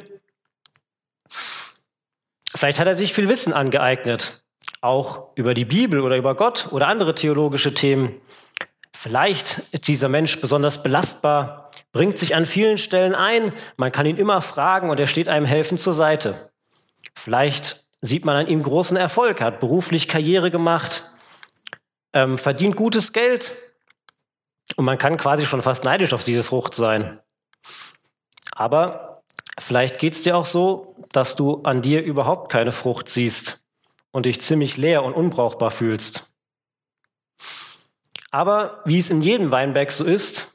Vielleicht 2.56 2.80
hat 2.80 2.88
er 2.88 2.96
sich 2.96 3.14
viel 3.14 3.28
Wissen 3.28 3.52
angeeignet, 3.52 4.46
auch 4.80 5.36
über 5.36 5.54
die 5.54 5.66
Bibel 5.66 6.00
oder 6.00 6.16
über 6.16 6.34
Gott 6.36 6.70
oder 6.72 6.88
andere 6.88 7.14
theologische 7.14 7.74
Themen. 7.74 8.22
Vielleicht 8.96 9.64
ist 9.74 9.90
dieser 9.90 10.08
Mensch 10.08 10.40
besonders 10.40 10.82
belastbar 10.82 11.72
bringt 11.92 12.18
sich 12.18 12.36
an 12.36 12.46
vielen 12.46 12.78
Stellen 12.78 13.16
ein. 13.16 13.52
Man 13.76 13.92
kann 13.92 14.06
ihn 14.06 14.16
immer 14.16 14.42
fragen 14.42 14.90
und 14.90 14.98
er 14.98 15.08
steht 15.08 15.28
einem 15.28 15.46
helfend 15.46 15.82
zur 15.82 15.92
Seite. 15.92 16.51
Vielleicht 17.16 17.88
sieht 18.02 18.26
man 18.26 18.36
an 18.36 18.48
ihm 18.48 18.64
großen 18.64 18.98
Erfolg, 18.98 19.42
hat 19.42 19.60
beruflich 19.60 20.08
Karriere 20.08 20.52
gemacht, 20.52 21.12
ähm, 22.14 22.38
verdient 22.38 22.76
gutes 22.76 23.14
Geld 23.14 23.56
und 24.76 24.86
man 24.86 24.98
kann 24.98 25.18
quasi 25.18 25.46
schon 25.46 25.62
fast 25.62 25.84
neidisch 25.84 26.14
auf 26.14 26.24
diese 26.24 26.44
Frucht 26.44 26.74
sein. 26.74 27.20
Aber 28.54 29.24
vielleicht 29.60 30.00
geht 30.00 30.14
es 30.14 30.24
dir 30.24 30.38
auch 30.38 30.46
so, 30.46 30.96
dass 31.12 31.36
du 31.36 31.62
an 31.64 31.82
dir 31.82 32.04
überhaupt 32.04 32.52
keine 32.52 32.72
Frucht 32.72 33.10
siehst 33.10 33.66
und 34.12 34.26
dich 34.26 34.42
ziemlich 34.42 34.78
leer 34.78 35.04
und 35.04 35.14
unbrauchbar 35.14 35.72
fühlst. 35.72 36.34
Aber 38.32 38.82
wie 38.86 38.98
es 38.98 39.10
in 39.10 39.22
jedem 39.22 39.52
Weinberg 39.52 39.92
so 39.92 40.06
ist, 40.06 40.52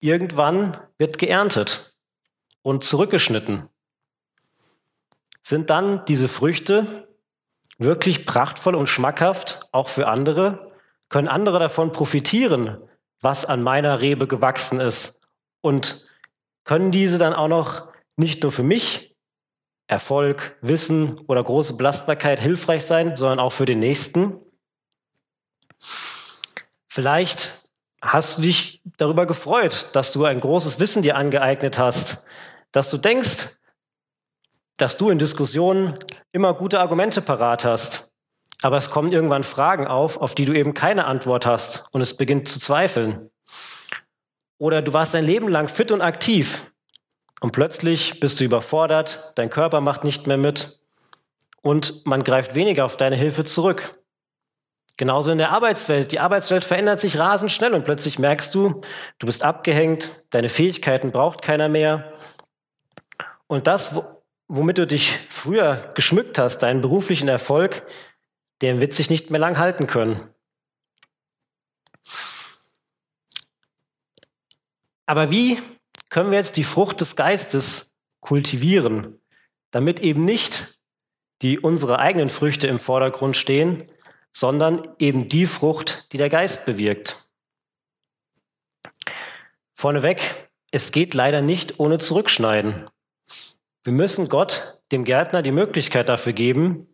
Irgendwann 0.00 0.76
wird 0.96 1.18
geerntet 1.18 1.92
und 2.62 2.84
zurückgeschnitten. 2.84 3.68
Sind 5.48 5.70
dann 5.70 6.04
diese 6.04 6.28
Früchte 6.28 7.08
wirklich 7.78 8.26
prachtvoll 8.26 8.74
und 8.74 8.86
schmackhaft, 8.86 9.60
auch 9.72 9.88
für 9.88 10.06
andere? 10.06 10.74
Können 11.08 11.26
andere 11.26 11.58
davon 11.58 11.90
profitieren, 11.90 12.76
was 13.22 13.46
an 13.46 13.62
meiner 13.62 14.02
Rebe 14.02 14.26
gewachsen 14.26 14.78
ist? 14.78 15.22
Und 15.62 16.04
können 16.64 16.90
diese 16.90 17.16
dann 17.16 17.32
auch 17.32 17.48
noch 17.48 17.88
nicht 18.14 18.42
nur 18.42 18.52
für 18.52 18.62
mich 18.62 19.16
Erfolg, 19.86 20.58
Wissen 20.60 21.18
oder 21.28 21.42
große 21.42 21.78
Belastbarkeit 21.78 22.40
hilfreich 22.40 22.84
sein, 22.84 23.16
sondern 23.16 23.40
auch 23.40 23.54
für 23.54 23.64
den 23.64 23.78
Nächsten? 23.78 24.36
Vielleicht 26.88 27.66
hast 28.02 28.36
du 28.36 28.42
dich 28.42 28.82
darüber 28.98 29.24
gefreut, 29.24 29.88
dass 29.94 30.12
du 30.12 30.26
ein 30.26 30.40
großes 30.40 30.78
Wissen 30.78 31.02
dir 31.02 31.16
angeeignet 31.16 31.78
hast, 31.78 32.22
dass 32.70 32.90
du 32.90 32.98
denkst, 32.98 33.57
dass 34.78 34.96
du 34.96 35.10
in 35.10 35.18
Diskussionen 35.18 35.94
immer 36.32 36.54
gute 36.54 36.80
Argumente 36.80 37.20
parat 37.20 37.64
hast. 37.64 38.12
Aber 38.62 38.76
es 38.76 38.90
kommen 38.90 39.12
irgendwann 39.12 39.44
Fragen 39.44 39.86
auf, 39.86 40.16
auf 40.16 40.34
die 40.34 40.44
du 40.44 40.52
eben 40.52 40.74
keine 40.74 41.06
Antwort 41.06 41.46
hast 41.46 41.88
und 41.92 42.00
es 42.00 42.16
beginnt 42.16 42.48
zu 42.48 42.58
zweifeln. 42.58 43.30
Oder 44.58 44.82
du 44.82 44.92
warst 44.92 45.14
dein 45.14 45.24
Leben 45.24 45.48
lang 45.48 45.68
fit 45.68 45.92
und 45.92 46.00
aktiv 46.00 46.72
und 47.40 47.52
plötzlich 47.52 48.18
bist 48.18 48.40
du 48.40 48.44
überfordert, 48.44 49.32
dein 49.36 49.50
Körper 49.50 49.80
macht 49.80 50.02
nicht 50.02 50.26
mehr 50.26 50.38
mit 50.38 50.80
und 51.62 52.04
man 52.04 52.24
greift 52.24 52.54
weniger 52.54 52.84
auf 52.84 52.96
deine 52.96 53.16
Hilfe 53.16 53.44
zurück. 53.44 54.00
Genauso 54.96 55.30
in 55.30 55.38
der 55.38 55.52
Arbeitswelt. 55.52 56.10
Die 56.10 56.18
Arbeitswelt 56.18 56.64
verändert 56.64 56.98
sich 56.98 57.18
rasend 57.18 57.52
schnell 57.52 57.74
und 57.74 57.84
plötzlich 57.84 58.18
merkst 58.18 58.52
du, 58.52 58.80
du 59.20 59.26
bist 59.26 59.44
abgehängt, 59.44 60.10
deine 60.30 60.48
Fähigkeiten 60.48 61.12
braucht 61.12 61.42
keiner 61.42 61.68
mehr. 61.68 62.12
Und 63.46 63.68
das, 63.68 63.92
womit 64.48 64.78
du 64.78 64.86
dich 64.86 65.18
früher 65.28 65.90
geschmückt 65.94 66.38
hast, 66.38 66.58
deinen 66.58 66.80
beruflichen 66.80 67.28
Erfolg, 67.28 67.86
den 68.62 68.80
wird 68.80 68.92
sich 68.92 69.10
nicht 69.10 69.30
mehr 69.30 69.40
lang 69.40 69.58
halten 69.58 69.86
können. 69.86 70.18
Aber 75.06 75.30
wie 75.30 75.58
können 76.10 76.30
wir 76.30 76.38
jetzt 76.38 76.56
die 76.56 76.64
Frucht 76.64 77.00
des 77.00 77.16
Geistes 77.16 77.96
kultivieren, 78.20 79.20
damit 79.70 80.00
eben 80.00 80.24
nicht 80.24 80.78
die 81.42 81.58
unsere 81.60 81.98
eigenen 81.98 82.30
Früchte 82.30 82.66
im 82.66 82.78
Vordergrund 82.78 83.36
stehen, 83.36 83.84
sondern 84.32 84.88
eben 84.98 85.28
die 85.28 85.46
Frucht, 85.46 86.12
die 86.12 86.16
der 86.16 86.28
Geist 86.28 86.66
bewirkt. 86.66 87.16
Vorneweg, 89.74 90.20
es 90.70 90.90
geht 90.90 91.14
leider 91.14 91.40
nicht 91.40 91.78
ohne 91.78 91.98
Zurückschneiden. 91.98 92.90
Wir 93.88 93.94
müssen 93.94 94.28
Gott, 94.28 94.78
dem 94.92 95.04
Gärtner, 95.04 95.40
die 95.40 95.50
Möglichkeit 95.50 96.10
dafür 96.10 96.34
geben, 96.34 96.88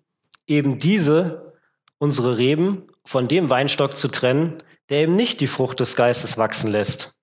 eben 0.46 0.78
diese, 0.78 1.52
unsere 1.98 2.38
Reben, 2.38 2.86
von 3.04 3.26
dem 3.26 3.50
Weinstock 3.50 3.96
zu 3.96 4.06
trennen, 4.06 4.62
der 4.88 4.98
eben 4.98 5.16
nicht 5.16 5.40
die 5.40 5.48
Frucht 5.48 5.80
des 5.80 5.96
Geistes 5.96 6.38
wachsen 6.38 6.70
lässt. 6.70 7.16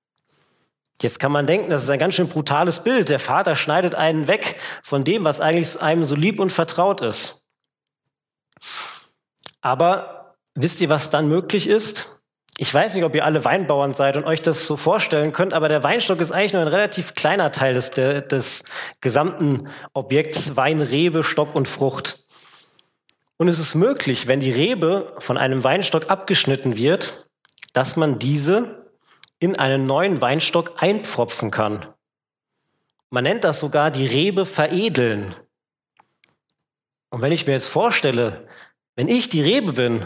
Jetzt 1.01 1.21
kann 1.21 1.31
man 1.31 1.47
denken, 1.47 1.69
das 1.69 1.85
ist 1.85 1.89
ein 1.89 1.99
ganz 1.99 2.15
schön 2.15 2.27
brutales 2.27 2.83
Bild. 2.83 3.07
Der 3.07 3.17
Vater 3.17 3.55
schneidet 3.55 3.95
einen 3.95 4.27
weg 4.27 4.59
von 4.83 5.05
dem, 5.05 5.23
was 5.23 5.39
eigentlich 5.39 5.81
einem 5.81 6.03
so 6.03 6.15
lieb 6.15 6.41
und 6.41 6.51
vertraut 6.51 6.99
ist. 6.99 7.45
Aber 9.61 10.35
wisst 10.53 10.81
ihr, 10.81 10.89
was 10.89 11.11
dann 11.11 11.29
möglich 11.29 11.65
ist? 11.67 12.20
Ich 12.57 12.73
weiß 12.73 12.93
nicht, 12.93 13.03
ob 13.03 13.15
ihr 13.15 13.25
alle 13.25 13.43
Weinbauern 13.43 13.93
seid 13.93 14.17
und 14.17 14.25
euch 14.25 14.41
das 14.41 14.67
so 14.67 14.77
vorstellen 14.77 15.33
könnt, 15.33 15.53
aber 15.53 15.67
der 15.67 15.83
Weinstock 15.83 16.19
ist 16.19 16.31
eigentlich 16.31 16.53
nur 16.53 16.61
ein 16.61 16.67
relativ 16.67 17.15
kleiner 17.15 17.51
Teil 17.51 17.73
des, 17.73 17.91
des 17.91 18.63
gesamten 18.99 19.67
Objekts 19.93 20.55
Wein, 20.57 20.81
Rebe, 20.81 21.23
Stock 21.23 21.55
und 21.55 21.67
Frucht. 21.67 22.25
Und 23.37 23.47
es 23.47 23.57
ist 23.57 23.73
möglich, 23.73 24.27
wenn 24.27 24.39
die 24.39 24.51
Rebe 24.51 25.15
von 25.17 25.37
einem 25.37 25.63
Weinstock 25.63 26.11
abgeschnitten 26.11 26.77
wird, 26.77 27.29
dass 27.73 27.95
man 27.95 28.19
diese 28.19 28.85
in 29.39 29.57
einen 29.57 29.87
neuen 29.87 30.21
Weinstock 30.21 30.73
einpfropfen 30.83 31.49
kann. 31.49 31.87
Man 33.09 33.23
nennt 33.23 33.43
das 33.43 33.59
sogar 33.59 33.89
die 33.89 34.05
Rebe 34.05 34.45
veredeln. 34.45 35.35
Und 37.09 37.21
wenn 37.21 37.31
ich 37.31 37.47
mir 37.47 37.53
jetzt 37.53 37.67
vorstelle, 37.67 38.47
wenn 38.95 39.07
ich 39.07 39.27
die 39.29 39.41
Rebe 39.41 39.73
bin 39.73 40.05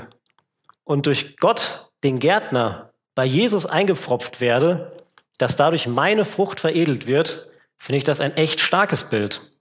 und 0.85 1.05
durch 1.05 1.35
Gott, 1.37 1.91
den 2.03 2.19
Gärtner, 2.19 2.93
bei 3.15 3.25
Jesus 3.25 3.65
eingepfropft 3.65 4.41
werde, 4.41 4.91
dass 5.37 5.55
dadurch 5.55 5.87
meine 5.87 6.25
Frucht 6.25 6.59
veredelt 6.59 7.07
wird, 7.07 7.49
finde 7.77 7.97
ich 7.97 8.03
das 8.03 8.19
ein 8.19 8.35
echt 8.37 8.59
starkes 8.59 9.05
Bild. 9.05 9.51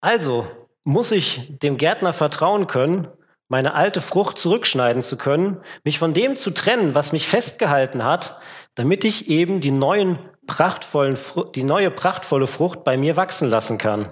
Also 0.00 0.46
muss 0.84 1.10
ich 1.12 1.58
dem 1.58 1.76
Gärtner 1.76 2.12
vertrauen 2.12 2.66
können, 2.66 3.08
meine 3.48 3.74
alte 3.74 4.00
Frucht 4.00 4.38
zurückschneiden 4.38 5.02
zu 5.02 5.16
können, 5.16 5.62
mich 5.82 5.98
von 5.98 6.12
dem 6.12 6.36
zu 6.36 6.50
trennen, 6.50 6.94
was 6.94 7.12
mich 7.12 7.26
festgehalten 7.26 8.04
hat, 8.04 8.40
damit 8.74 9.04
ich 9.04 9.28
eben 9.28 9.60
die, 9.60 9.70
neuen 9.70 10.18
prachtvollen, 10.46 11.18
die 11.54 11.62
neue 11.62 11.90
prachtvolle 11.90 12.46
Frucht 12.46 12.84
bei 12.84 12.96
mir 12.96 13.16
wachsen 13.16 13.48
lassen 13.48 13.78
kann. 13.78 14.10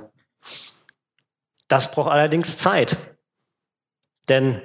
Das 1.69 1.91
braucht 1.91 2.11
allerdings 2.11 2.59
Zeit. 2.59 3.17
Denn 4.29 4.63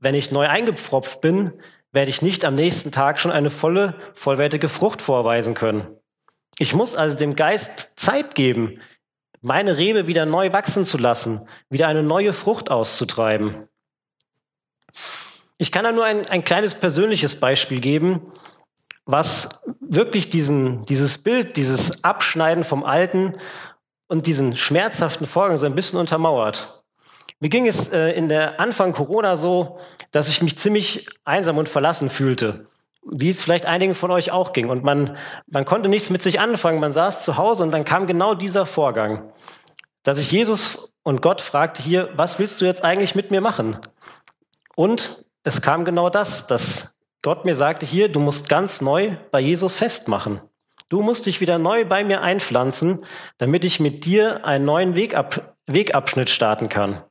wenn 0.00 0.14
ich 0.14 0.32
neu 0.32 0.48
eingepfropft 0.48 1.20
bin, 1.20 1.52
werde 1.92 2.10
ich 2.10 2.22
nicht 2.22 2.44
am 2.44 2.54
nächsten 2.54 2.90
Tag 2.90 3.18
schon 3.20 3.30
eine 3.30 3.50
volle, 3.50 3.94
vollwertige 4.14 4.68
Frucht 4.68 5.02
vorweisen 5.02 5.54
können. 5.54 5.86
Ich 6.58 6.74
muss 6.74 6.94
also 6.94 7.16
dem 7.16 7.36
Geist 7.36 7.90
Zeit 7.96 8.34
geben, 8.34 8.80
meine 9.40 9.76
Rebe 9.76 10.06
wieder 10.06 10.26
neu 10.26 10.52
wachsen 10.52 10.84
zu 10.84 10.98
lassen, 10.98 11.40
wieder 11.68 11.88
eine 11.88 12.02
neue 12.02 12.32
Frucht 12.32 12.70
auszutreiben. 12.70 13.68
Ich 15.58 15.72
kann 15.72 15.84
da 15.84 15.92
nur 15.92 16.04
ein, 16.04 16.26
ein 16.28 16.44
kleines 16.44 16.74
persönliches 16.74 17.38
Beispiel 17.38 17.80
geben, 17.80 18.32
was 19.06 19.60
wirklich 19.80 20.28
diesen, 20.28 20.84
dieses 20.84 21.18
Bild, 21.18 21.56
dieses 21.56 22.04
Abschneiden 22.04 22.64
vom 22.64 22.84
Alten 22.84 23.34
und 24.08 24.26
diesen 24.26 24.56
schmerzhaften 24.56 25.26
Vorgang 25.26 25.56
so 25.56 25.66
ein 25.66 25.74
bisschen 25.74 25.98
untermauert. 25.98 26.79
Mir 27.40 27.48
ging 27.48 27.66
es 27.66 27.88
äh, 27.88 28.10
in 28.10 28.28
der 28.28 28.60
Anfang 28.60 28.92
Corona 28.92 29.36
so, 29.36 29.78
dass 30.12 30.28
ich 30.28 30.42
mich 30.42 30.58
ziemlich 30.58 31.06
einsam 31.24 31.58
und 31.58 31.68
verlassen 31.68 32.10
fühlte 32.10 32.66
wie 33.02 33.28
es 33.28 33.42
vielleicht 33.42 33.66
einigen 33.66 33.94
von 33.94 34.10
euch 34.10 34.30
auch 34.30 34.52
ging. 34.52 34.68
Und 34.68 34.84
man, 34.84 35.16
man 35.46 35.64
konnte 35.64 35.88
nichts 35.88 36.10
mit 36.10 36.22
sich 36.22 36.40
anfangen. 36.40 36.80
Man 36.80 36.92
saß 36.92 37.24
zu 37.24 37.36
Hause 37.36 37.62
und 37.62 37.72
dann 37.72 37.84
kam 37.84 38.06
genau 38.06 38.34
dieser 38.34 38.66
Vorgang, 38.66 39.32
dass 40.02 40.18
ich 40.18 40.30
Jesus 40.30 40.92
und 41.02 41.22
Gott 41.22 41.40
fragte 41.40 41.82
hier, 41.82 42.10
was 42.14 42.38
willst 42.38 42.60
du 42.60 42.66
jetzt 42.66 42.84
eigentlich 42.84 43.14
mit 43.14 43.30
mir 43.30 43.40
machen? 43.40 43.78
Und 44.76 45.24
es 45.44 45.62
kam 45.62 45.84
genau 45.84 46.10
das, 46.10 46.46
dass 46.46 46.94
Gott 47.22 47.44
mir 47.44 47.54
sagte, 47.54 47.86
hier, 47.86 48.08
du 48.08 48.20
musst 48.20 48.48
ganz 48.48 48.80
neu 48.80 49.16
bei 49.30 49.40
Jesus 49.40 49.74
festmachen. 49.74 50.40
Du 50.88 51.02
musst 51.02 51.26
dich 51.26 51.40
wieder 51.40 51.58
neu 51.58 51.84
bei 51.84 52.04
mir 52.04 52.22
einpflanzen, 52.22 53.04
damit 53.38 53.64
ich 53.64 53.80
mit 53.80 54.04
dir 54.04 54.44
einen 54.44 54.64
neuen 54.64 54.94
Wegab 54.94 55.56
Wegabschnitt 55.66 56.30
starten 56.30 56.68
kann. 56.68 57.02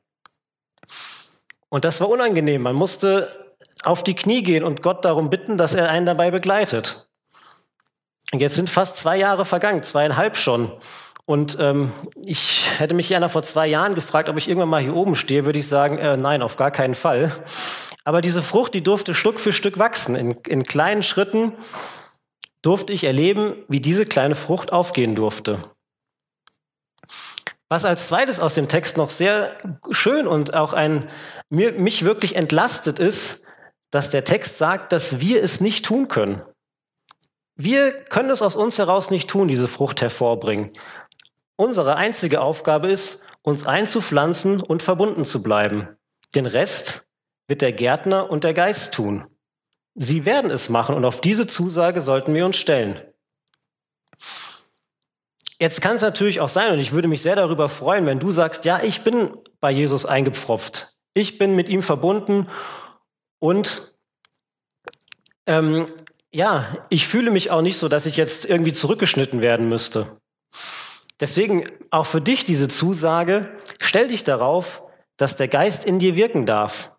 Und 1.68 1.84
das 1.84 2.00
war 2.00 2.08
unangenehm. 2.08 2.62
Man 2.62 2.76
musste 2.76 3.48
auf 3.84 4.02
die 4.02 4.14
Knie 4.14 4.42
gehen 4.42 4.64
und 4.64 4.82
Gott 4.82 5.04
darum 5.04 5.30
bitten, 5.30 5.56
dass 5.56 5.74
er 5.74 5.90
einen 5.90 6.06
dabei 6.06 6.30
begleitet. 6.30 7.08
Und 8.32 8.40
jetzt 8.40 8.54
sind 8.54 8.70
fast 8.70 8.96
zwei 8.96 9.16
Jahre 9.16 9.44
vergangen, 9.44 9.82
zweieinhalb 9.82 10.36
schon. 10.36 10.72
Und 11.26 11.56
ähm, 11.60 11.92
ich 12.24 12.68
hätte 12.78 12.94
mich 12.94 13.14
einer 13.14 13.28
vor 13.28 13.42
zwei 13.42 13.66
Jahren 13.66 13.94
gefragt, 13.94 14.28
ob 14.28 14.36
ich 14.36 14.48
irgendwann 14.48 14.68
mal 14.68 14.82
hier 14.82 14.96
oben 14.96 15.14
stehe, 15.14 15.46
würde 15.46 15.58
ich 15.58 15.68
sagen, 15.68 15.98
äh, 15.98 16.16
nein, 16.16 16.42
auf 16.42 16.56
gar 16.56 16.70
keinen 16.70 16.94
Fall. 16.94 17.32
Aber 18.04 18.20
diese 18.20 18.42
Frucht, 18.42 18.74
die 18.74 18.82
durfte 18.82 19.14
Stück 19.14 19.38
für 19.38 19.52
Stück 19.52 19.78
wachsen. 19.78 20.16
In, 20.16 20.32
in 20.46 20.64
kleinen 20.64 21.02
Schritten 21.02 21.52
durfte 22.62 22.92
ich 22.92 23.04
erleben, 23.04 23.54
wie 23.68 23.80
diese 23.80 24.06
kleine 24.06 24.34
Frucht 24.34 24.72
aufgehen 24.72 25.14
durfte. 25.14 25.58
Was 27.70 27.84
als 27.84 28.08
zweites 28.08 28.40
aus 28.40 28.54
dem 28.54 28.66
Text 28.66 28.96
noch 28.96 29.10
sehr 29.10 29.56
schön 29.92 30.26
und 30.26 30.56
auch 30.56 30.72
ein, 30.72 31.08
mir, 31.50 31.72
mich 31.72 32.04
wirklich 32.04 32.34
entlastet 32.34 32.98
ist, 32.98 33.44
dass 33.90 34.10
der 34.10 34.24
Text 34.24 34.58
sagt, 34.58 34.90
dass 34.90 35.20
wir 35.20 35.42
es 35.42 35.60
nicht 35.60 35.84
tun 35.84 36.08
können. 36.08 36.42
Wir 37.54 37.92
können 37.92 38.30
es 38.30 38.42
aus 38.42 38.56
uns 38.56 38.78
heraus 38.78 39.10
nicht 39.10 39.30
tun, 39.30 39.46
diese 39.46 39.68
Frucht 39.68 40.02
hervorbringen. 40.02 40.70
Unsere 41.54 41.94
einzige 41.94 42.40
Aufgabe 42.40 42.90
ist, 42.90 43.22
uns 43.42 43.66
einzupflanzen 43.66 44.60
und 44.60 44.82
verbunden 44.82 45.24
zu 45.24 45.40
bleiben. 45.40 45.96
Den 46.34 46.46
Rest 46.46 47.06
wird 47.46 47.60
der 47.60 47.72
Gärtner 47.72 48.30
und 48.30 48.42
der 48.42 48.54
Geist 48.54 48.94
tun. 48.94 49.26
Sie 49.94 50.24
werden 50.24 50.50
es 50.50 50.70
machen 50.70 50.96
und 50.96 51.04
auf 51.04 51.20
diese 51.20 51.46
Zusage 51.46 52.00
sollten 52.00 52.34
wir 52.34 52.46
uns 52.46 52.56
stellen. 52.56 53.00
Jetzt 55.60 55.82
kann 55.82 55.96
es 55.96 56.02
natürlich 56.02 56.40
auch 56.40 56.48
sein, 56.48 56.72
und 56.72 56.78
ich 56.78 56.92
würde 56.92 57.06
mich 57.06 57.20
sehr 57.20 57.36
darüber 57.36 57.68
freuen, 57.68 58.06
wenn 58.06 58.18
du 58.18 58.30
sagst, 58.30 58.64
ja, 58.64 58.82
ich 58.82 59.04
bin 59.04 59.30
bei 59.60 59.70
Jesus 59.70 60.06
eingepfropft. 60.06 60.96
Ich 61.12 61.36
bin 61.36 61.54
mit 61.54 61.68
ihm 61.68 61.82
verbunden 61.82 62.46
und 63.40 63.94
ähm, 65.46 65.84
ja, 66.32 66.66
ich 66.88 67.06
fühle 67.06 67.30
mich 67.30 67.50
auch 67.50 67.60
nicht 67.60 67.76
so, 67.76 67.88
dass 67.88 68.06
ich 68.06 68.16
jetzt 68.16 68.46
irgendwie 68.46 68.72
zurückgeschnitten 68.72 69.42
werden 69.42 69.68
müsste. 69.68 70.16
Deswegen 71.18 71.64
auch 71.90 72.06
für 72.06 72.22
dich 72.22 72.44
diese 72.44 72.68
Zusage, 72.68 73.54
stell 73.82 74.08
dich 74.08 74.24
darauf, 74.24 74.82
dass 75.18 75.36
der 75.36 75.48
Geist 75.48 75.84
in 75.84 75.98
dir 75.98 76.16
wirken 76.16 76.46
darf. 76.46 76.96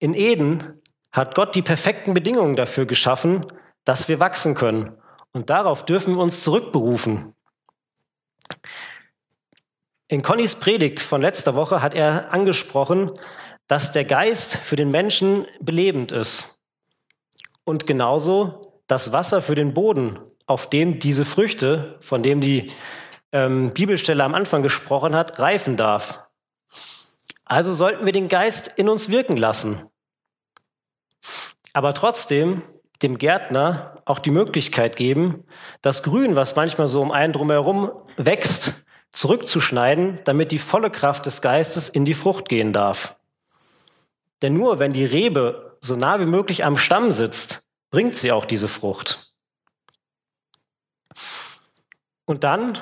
In 0.00 0.14
Eden 0.14 0.82
hat 1.12 1.36
Gott 1.36 1.54
die 1.54 1.62
perfekten 1.62 2.12
Bedingungen 2.12 2.56
dafür 2.56 2.86
geschaffen, 2.86 3.46
dass 3.84 4.08
wir 4.08 4.18
wachsen 4.18 4.56
können. 4.56 4.96
Und 5.32 5.50
darauf 5.50 5.84
dürfen 5.84 6.14
wir 6.14 6.22
uns 6.22 6.42
zurückberufen. 6.42 7.34
In 10.08 10.22
Connys 10.22 10.56
Predigt 10.56 11.00
von 11.00 11.22
letzter 11.22 11.54
Woche 11.54 11.80
hat 11.80 11.94
er 11.94 12.32
angesprochen, 12.32 13.10
dass 13.66 13.92
der 13.92 14.04
Geist 14.04 14.56
für 14.56 14.76
den 14.76 14.90
Menschen 14.90 15.46
belebend 15.60 16.12
ist. 16.12 16.60
Und 17.64 17.86
genauso 17.86 18.82
das 18.86 19.12
Wasser 19.12 19.40
für 19.40 19.54
den 19.54 19.72
Boden, 19.72 20.18
auf 20.46 20.68
dem 20.68 20.98
diese 20.98 21.24
Früchte, 21.24 21.98
von 22.02 22.22
dem 22.22 22.42
die 22.42 22.72
ähm, 23.32 23.72
Bibelstelle 23.72 24.22
am 24.22 24.34
Anfang 24.34 24.62
gesprochen 24.62 25.14
hat, 25.16 25.38
reifen 25.38 25.78
darf. 25.78 26.26
Also 27.46 27.72
sollten 27.72 28.04
wir 28.04 28.12
den 28.12 28.28
Geist 28.28 28.68
in 28.76 28.88
uns 28.90 29.08
wirken 29.08 29.38
lassen. 29.38 29.88
Aber 31.72 31.94
trotzdem 31.94 32.62
dem 33.02 33.18
Gärtner 33.18 33.96
auch 34.04 34.18
die 34.18 34.30
Möglichkeit 34.30 34.96
geben, 34.96 35.44
das 35.80 36.02
Grün, 36.02 36.36
was 36.36 36.56
manchmal 36.56 36.88
so 36.88 37.02
um 37.02 37.10
einen 37.10 37.32
drumherum 37.32 37.90
wächst, 38.16 38.82
zurückzuschneiden, 39.10 40.20
damit 40.24 40.52
die 40.52 40.58
volle 40.58 40.90
Kraft 40.90 41.26
des 41.26 41.42
Geistes 41.42 41.88
in 41.88 42.04
die 42.04 42.14
Frucht 42.14 42.48
gehen 42.48 42.72
darf. 42.72 43.16
Denn 44.40 44.54
nur 44.54 44.78
wenn 44.78 44.92
die 44.92 45.04
Rebe 45.04 45.78
so 45.80 45.96
nah 45.96 46.18
wie 46.20 46.26
möglich 46.26 46.64
am 46.64 46.76
Stamm 46.76 47.10
sitzt, 47.10 47.68
bringt 47.90 48.14
sie 48.14 48.32
auch 48.32 48.44
diese 48.44 48.68
Frucht. 48.68 49.32
Und 52.24 52.44
dann, 52.44 52.78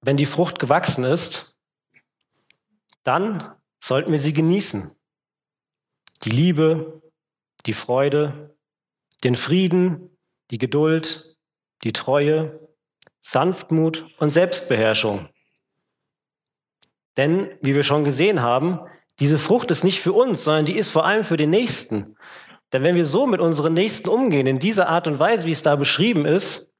wenn 0.00 0.16
die 0.16 0.26
Frucht 0.26 0.58
gewachsen 0.58 1.04
ist, 1.04 1.58
dann 3.04 3.54
sollten 3.78 4.10
wir 4.10 4.18
sie 4.18 4.32
genießen. 4.32 4.90
Die 6.24 6.30
Liebe, 6.30 7.00
die 7.66 7.72
Freude, 7.72 8.49
den 9.24 9.34
Frieden, 9.34 10.16
die 10.50 10.58
Geduld, 10.58 11.36
die 11.84 11.92
Treue, 11.92 12.68
Sanftmut 13.20 14.06
und 14.18 14.30
Selbstbeherrschung. 14.30 15.28
Denn, 17.16 17.50
wie 17.60 17.74
wir 17.74 17.82
schon 17.82 18.04
gesehen 18.04 18.42
haben, 18.42 18.80
diese 19.18 19.38
Frucht 19.38 19.70
ist 19.70 19.84
nicht 19.84 20.00
für 20.00 20.12
uns, 20.12 20.44
sondern 20.44 20.64
die 20.64 20.76
ist 20.76 20.90
vor 20.90 21.04
allem 21.04 21.24
für 21.24 21.36
den 21.36 21.50
Nächsten. 21.50 22.16
Denn 22.72 22.84
wenn 22.84 22.94
wir 22.94 23.06
so 23.06 23.26
mit 23.26 23.40
unseren 23.40 23.74
Nächsten 23.74 24.08
umgehen, 24.08 24.46
in 24.46 24.58
dieser 24.58 24.88
Art 24.88 25.06
und 25.06 25.18
Weise, 25.18 25.44
wie 25.44 25.52
es 25.52 25.62
da 25.62 25.76
beschrieben 25.76 26.24
ist, 26.24 26.72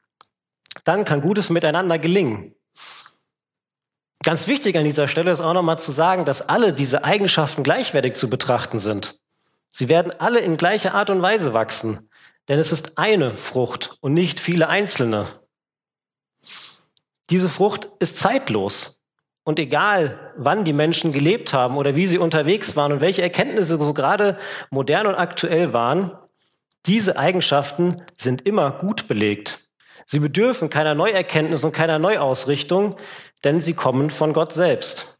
dann 0.85 1.05
kann 1.05 1.20
gutes 1.20 1.50
Miteinander 1.50 1.98
gelingen. 1.98 2.55
Ganz 4.22 4.46
wichtig 4.46 4.76
an 4.76 4.85
dieser 4.85 5.09
Stelle 5.09 5.33
ist 5.33 5.40
auch 5.40 5.55
nochmal 5.55 5.79
zu 5.79 5.90
sagen, 5.90 6.24
dass 6.24 6.42
alle 6.42 6.72
diese 6.72 7.05
Eigenschaften 7.05 7.62
gleichwertig 7.62 8.14
zu 8.14 8.31
betrachten 8.31 8.79
sind. 8.79 9.18
Sie 9.70 9.88
werden 9.88 10.12
alle 10.18 10.40
in 10.40 10.57
gleicher 10.57 10.94
Art 10.94 11.11
und 11.11 11.22
Weise 11.22 11.55
wachsen, 11.55 12.10
denn 12.51 12.59
es 12.59 12.73
ist 12.73 12.99
eine 12.99 13.31
Frucht 13.31 13.97
und 14.01 14.13
nicht 14.13 14.41
viele 14.41 14.69
einzelne. 14.69 15.27
Diese 17.31 17.49
Frucht 17.49 17.89
ist 18.01 18.17
zeitlos. 18.17 19.07
Und 19.45 19.61
egal, 19.61 20.33
wann 20.37 20.65
die 20.65 20.73
Menschen 20.73 21.13
gelebt 21.13 21.53
haben 21.53 21.77
oder 21.77 21.95
wie 21.95 22.09
sie 22.09 22.19
unterwegs 22.19 22.75
waren 22.75 22.91
und 22.91 23.01
welche 23.01 23.23
Erkenntnisse 23.23 23.81
so 23.81 23.95
gerade 23.95 24.37
modern 24.71 25.07
und 25.07 25.15
aktuell 25.15 25.73
waren, 25.73 26.19
diese 26.87 27.17
Eigenschaften 27.17 28.03
sind 28.19 28.45
immer 28.47 28.73
gut 28.73 29.07
belegt. 29.07 29.69
Sie 30.05 30.19
bedürfen 30.19 30.71
keiner 30.71 30.97
Neuerkenntnis 30.97 31.63
und 31.63 31.71
keiner 31.71 32.01
Neuausrichtung, 32.01 32.97
denn 33.45 33.61
sie 33.61 33.75
kommen 33.75 34.11
von 34.11 34.33
Gott 34.33 34.53
selbst. 34.53 35.19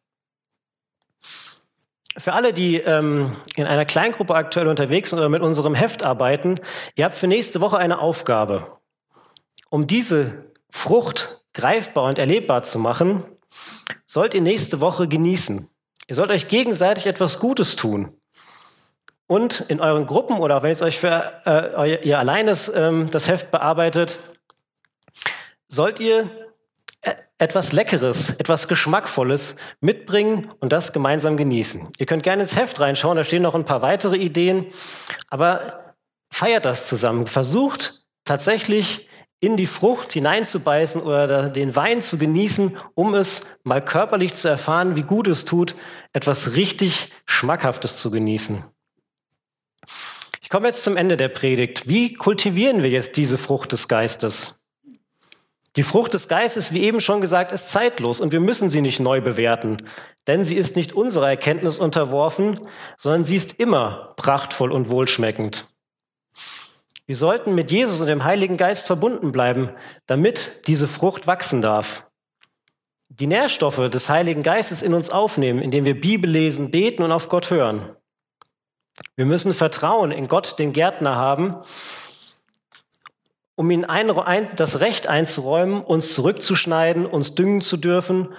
Für 2.17 2.33
alle, 2.33 2.53
die 2.53 2.77
ähm, 2.77 3.37
in 3.55 3.67
einer 3.67 3.85
Kleingruppe 3.85 4.35
aktuell 4.35 4.67
unterwegs 4.67 5.11
sind 5.11 5.19
oder 5.21 5.29
mit 5.29 5.43
unserem 5.43 5.75
Heft 5.75 6.05
arbeiten, 6.05 6.57
ihr 6.97 7.05
habt 7.05 7.15
für 7.15 7.29
nächste 7.29 7.61
Woche 7.61 7.79
eine 7.79 8.01
Aufgabe. 8.01 8.65
Um 9.69 9.87
diese 9.87 10.45
Frucht 10.71 11.41
greifbar 11.55 12.05
und 12.05 12.19
erlebbar 12.19 12.63
zu 12.63 12.79
machen, 12.79 13.23
sollt 14.07 14.35
ihr 14.35 14.41
nächste 14.41 14.81
Woche 14.81 15.07
genießen. 15.07 15.69
Ihr 16.09 16.17
sollt 16.17 16.31
euch 16.31 16.49
gegenseitig 16.49 17.07
etwas 17.07 17.39
Gutes 17.39 17.77
tun. 17.77 18.13
Und 19.29 19.61
in 19.69 19.81
euren 19.81 20.07
Gruppen 20.07 20.39
oder 20.39 20.65
wenn 20.65 20.73
es 20.73 20.83
euch 20.83 20.99
für 20.99 21.33
äh, 21.47 22.05
ihr 22.05 22.19
alleine 22.19 22.59
ähm, 22.75 23.09
das 23.13 23.29
Heft 23.29 23.53
bearbeitet, 23.53 24.19
sollt 25.69 26.01
ihr 26.01 26.29
etwas 27.39 27.73
Leckeres, 27.73 28.31
etwas 28.39 28.69
Geschmackvolles 28.69 29.57
mitbringen 29.81 30.51
und 30.61 30.73
das 30.73 30.93
gemeinsam 30.93 31.37
genießen. 31.37 31.89
Ihr 31.99 32.07
könnt 32.07 32.23
gerne 32.23 32.43
ins 32.43 32.57
Heft 32.57 32.79
reinschauen, 32.81 33.17
da 33.17 33.25
stehen 33.25 33.43
noch 33.43 33.55
ein 33.55 33.65
paar 33.65 33.83
weitere 33.83 34.17
Ideen, 34.17 34.67
aber 35.29 35.95
feiert 36.31 36.65
das 36.65 36.87
zusammen. 36.87 37.27
Versucht 37.27 38.05
tatsächlich 38.25 39.09
in 39.41 39.57
die 39.57 39.67
Frucht 39.67 40.13
hineinzubeißen 40.13 41.01
oder 41.01 41.49
den 41.49 41.75
Wein 41.75 42.03
zu 42.03 42.19
genießen, 42.19 42.77
um 42.95 43.15
es 43.15 43.41
mal 43.63 43.83
körperlich 43.83 44.35
zu 44.35 44.49
erfahren, 44.49 44.97
wie 44.97 45.03
gut 45.03 45.27
es 45.29 45.47
tut, 45.47 45.75
etwas 46.13 46.57
richtig 46.57 47.11
Schmackhaftes 47.25 47.99
zu 47.99 48.11
genießen. 48.11 48.63
Ich 50.43 50.51
komme 50.51 50.67
jetzt 50.67 50.85
zum 50.85 50.99
Ende 50.99 51.17
der 51.17 51.29
Predigt. 51.29 51.89
Wie 51.89 52.13
kultivieren 52.13 52.83
wir 52.83 52.91
jetzt 52.91 53.17
diese 53.17 53.39
Frucht 53.39 53.73
des 53.73 53.89
Geistes? 53.89 54.60
Die 55.77 55.85
Frucht 55.85 56.15
des 56.15 56.27
Geistes, 56.27 56.73
wie 56.73 56.83
eben 56.83 57.01
schon 57.01 57.21
gesagt, 57.21 57.53
ist 57.53 57.71
zeitlos 57.71 58.21
und 58.21 58.33
wir 58.33 58.41
müssen 58.41 58.69
sie 58.69 58.81
nicht 58.81 58.99
neu 58.99 59.21
bewerten, 59.21 59.77
denn 60.27 60.45
sie 60.45 60.57
ist 60.57 60.75
nicht 60.75 60.95
unserer 60.95 61.29
Erkenntnis 61.29 61.79
unterworfen, 61.79 62.59
sondern 62.99 63.25
sie 63.25 63.37
ist 63.37 63.61
immer 63.61 64.15
prachtvoll 64.17 64.73
und 64.73 64.89
wohlschmeckend. 64.91 65.65
Wir 67.07 67.17
sollten 67.17 67.55
mit 67.55 67.71
Jesus 67.71 68.01
und 68.01 68.09
dem 68.09 68.25
Heiligen 68.25 68.57
Geist 68.57 68.87
verbunden 68.87 69.31
bleiben, 69.31 69.71
damit 70.07 70.67
diese 70.67 70.89
Frucht 70.89 71.27
wachsen 71.29 71.63
darf. 71.63 72.11
Die 73.09 73.27
Nährstoffe 73.27 73.91
des 73.91 74.09
Heiligen 74.09 74.43
Geistes 74.43 74.83
in 74.83 74.95
uns 74.95 75.11
aufnehmen, 75.11 75.61
indem 75.61 75.85
wir 75.85 76.01
Bibel 76.01 76.31
lesen, 76.31 76.71
beten 76.71 77.03
und 77.03 77.13
auf 77.13 77.29
Gott 77.29 77.51
hören. 77.51 77.97
Wir 79.17 79.27
müssen 79.27 79.55
Vertrauen 79.55 80.13
in 80.13 80.29
Gott, 80.29 80.59
den 80.59 80.73
Gärtner, 80.73 81.17
haben 81.17 81.57
um 83.61 83.71
ihnen 83.71 83.85
ein, 83.85 84.49
das 84.57 84.81
Recht 84.81 85.07
einzuräumen, 85.07 85.83
uns 85.83 86.15
zurückzuschneiden, 86.15 87.05
uns 87.05 87.35
düngen 87.35 87.61
zu 87.61 87.77
dürfen 87.77 88.33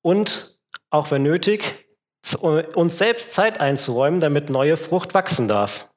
und, 0.00 0.58
auch 0.88 1.10
wenn 1.10 1.22
nötig, 1.22 1.86
uns 2.40 2.96
selbst 2.96 3.34
Zeit 3.34 3.60
einzuräumen, 3.60 4.18
damit 4.18 4.48
neue 4.48 4.78
Frucht 4.78 5.12
wachsen 5.12 5.46
darf. 5.46 5.92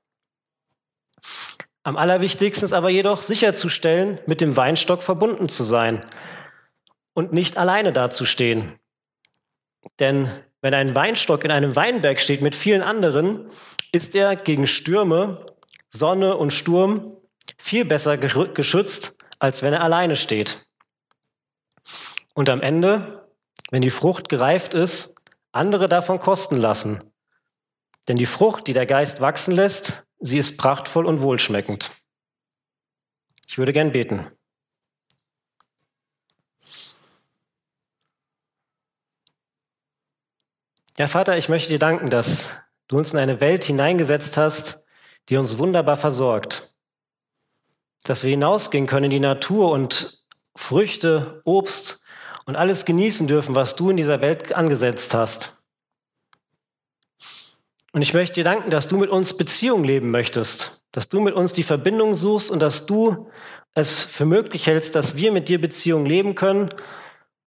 Am 1.84 1.96
allerwichtigsten 1.96 2.66
ist 2.66 2.74
aber 2.74 2.90
jedoch 2.90 3.22
sicherzustellen, 3.22 4.20
mit 4.26 4.42
dem 4.42 4.58
Weinstock 4.58 5.04
verbunden 5.04 5.48
zu 5.48 5.64
sein 5.64 6.04
und 7.14 7.32
nicht 7.32 7.56
alleine 7.58 7.94
dazustehen. 7.94 8.78
Denn 10.02 10.30
wenn 10.60 10.74
ein 10.74 10.98
Weinstock 10.98 11.46
in 11.46 11.52
einem 11.52 11.78
Weinberg 11.78 12.20
steht 12.20 12.42
mit 12.42 12.56
vielen 12.56 12.82
anderen, 12.82 13.50
ist 13.94 14.14
er 14.16 14.36
gegen 14.36 14.68
Stürme, 14.68 15.46
Sonne 15.90 16.36
und 16.36 16.52
Sturm 16.52 17.16
viel 17.64 17.86
besser 17.86 18.18
geschützt, 18.18 19.18
als 19.40 19.64
wenn 19.64 19.72
er 19.72 19.84
alleine 19.84 20.18
steht. 20.18 20.68
Und 22.34 22.50
am 22.50 22.60
Ende, 22.60 23.26
wenn 23.72 23.82
die 23.82 23.90
Frucht 23.90 24.28
gereift 24.28 24.74
ist, 24.74 25.16
andere 25.54 25.88
davon 25.88 26.20
kosten 26.20 26.58
lassen. 26.58 27.02
Denn 28.10 28.18
die 28.18 28.26
Frucht, 28.26 28.68
die 28.68 28.74
der 28.74 28.86
Geist 28.86 29.22
wachsen 29.22 29.56
lässt, 29.56 30.04
sie 30.20 30.40
ist 30.40 30.58
prachtvoll 30.58 31.06
und 31.06 31.22
wohlschmeckend. 31.22 31.90
Ich 33.48 33.58
würde 33.58 33.72
gern 33.72 33.94
beten. 33.94 34.26
Ja, 40.98 41.08
Vater, 41.08 41.38
ich 41.38 41.48
möchte 41.48 41.70
dir 41.70 41.80
danken, 41.80 42.10
dass 42.10 42.58
du 42.90 42.98
uns 42.98 43.14
in 43.14 43.20
eine 43.20 43.40
Welt 43.40 43.64
hineingesetzt 43.64 44.36
hast, 44.36 44.84
die 45.30 45.38
uns 45.38 45.58
wunderbar 45.58 45.96
versorgt 45.96 46.73
dass 48.04 48.24
wir 48.24 48.30
hinausgehen 48.30 48.86
können 48.86 49.06
in 49.06 49.12
die 49.12 49.20
Natur 49.20 49.72
und 49.72 50.24
Früchte, 50.56 51.42
Obst 51.46 52.04
und 52.46 52.56
alles 52.56 52.86
genießen 52.86 53.28
dürfen, 53.28 53.56
was 53.56 53.76
du 53.76 53.90
in 53.90 53.98
dieser 53.98 54.22
Welt 54.22 54.54
angesetzt 54.54 55.14
hast. 55.14 55.64
Und 57.94 58.02
ich 58.02 58.14
möchte 58.14 58.36
dir 58.36 58.44
danken, 58.44 58.70
dass 58.70 58.88
du 58.88 58.98
mit 58.98 59.10
uns 59.10 59.38
Beziehung 59.38 59.84
leben 59.84 60.12
möchtest, 60.12 60.84
dass 60.92 61.10
du 61.10 61.20
mit 61.20 61.36
uns 61.36 61.54
die 61.54 61.64
Verbindung 61.64 62.16
suchst 62.16 62.52
und 62.52 62.60
dass 62.60 62.86
du 62.86 63.30
es 63.76 64.04
für 64.04 64.26
möglich 64.26 64.68
hältst, 64.68 64.96
dass 64.96 65.16
wir 65.16 65.32
mit 65.32 65.48
dir 65.48 65.62
Beziehung 65.62 66.06
leben 66.06 66.36
können 66.36 66.70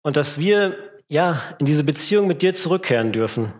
und 0.02 0.16
dass 0.16 0.38
wir 0.38 0.76
ja 1.08 1.40
in 1.58 1.66
diese 1.66 1.84
Beziehung 1.84 2.26
mit 2.26 2.42
dir 2.42 2.54
zurückkehren 2.54 3.12
dürfen. 3.12 3.52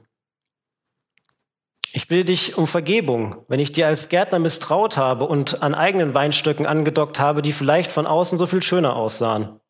Ich 1.97 2.09
bitte 2.09 2.25
dich 2.25 2.59
um 2.59 2.67
Vergebung, 2.67 3.45
wenn 3.47 3.61
ich 3.61 3.71
dir 3.71 3.87
als 3.87 4.09
Gärtner 4.09 4.41
misstraut 4.41 4.97
habe 4.97 5.27
und 5.27 5.63
an 5.63 5.77
eigenen 5.77 6.13
Weinstöcken 6.13 6.67
angedockt 6.67 7.21
habe, 7.21 7.41
die 7.41 7.53
vielleicht 7.53 7.93
von 7.93 8.05
außen 8.05 8.37
so 8.37 8.49
viel 8.49 8.65
schöner 8.65 8.97
aussahen. 8.97 9.61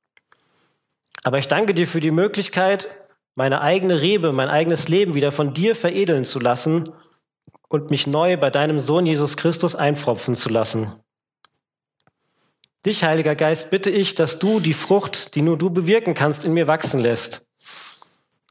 Aber 1.22 1.36
ich 1.36 1.48
danke 1.48 1.74
dir 1.74 1.86
für 1.86 2.00
die 2.00 2.10
Möglichkeit, 2.10 2.88
meine 3.34 3.60
eigene 3.60 4.00
Rebe, 4.00 4.32
mein 4.32 4.48
eigenes 4.48 4.88
Leben 4.88 5.14
wieder 5.14 5.32
von 5.32 5.52
dir 5.52 5.76
veredeln 5.76 6.24
zu 6.24 6.40
lassen 6.40 6.90
und 7.68 7.90
mich 7.90 8.06
neu 8.06 8.38
bei 8.38 8.48
deinem 8.48 8.78
Sohn 8.78 9.04
Jesus 9.04 9.36
Christus 9.36 9.74
einpfropfen 9.74 10.34
zu 10.34 10.48
lassen. 10.48 10.94
Dich, 12.86 13.04
Heiliger 13.04 13.36
Geist, 13.36 13.68
bitte 13.68 13.90
ich, 13.90 14.14
dass 14.14 14.38
du 14.38 14.60
die 14.60 14.72
Frucht, 14.72 15.34
die 15.34 15.42
nur 15.42 15.58
du 15.58 15.68
bewirken 15.68 16.14
kannst, 16.14 16.46
in 16.46 16.54
mir 16.54 16.68
wachsen 16.68 17.00
lässt 17.00 17.46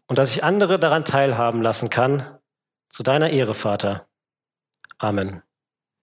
und 0.06 0.20
dass 0.20 0.36
ich 0.36 0.44
andere 0.44 0.78
daran 0.78 1.06
teilhaben 1.06 1.64
lassen 1.64 1.90
kann, 1.90 2.38
zu 2.94 3.02
deiner 3.02 3.32
Ehre, 3.32 3.56
Vater. 3.56 4.08
Amen. 5.00 5.42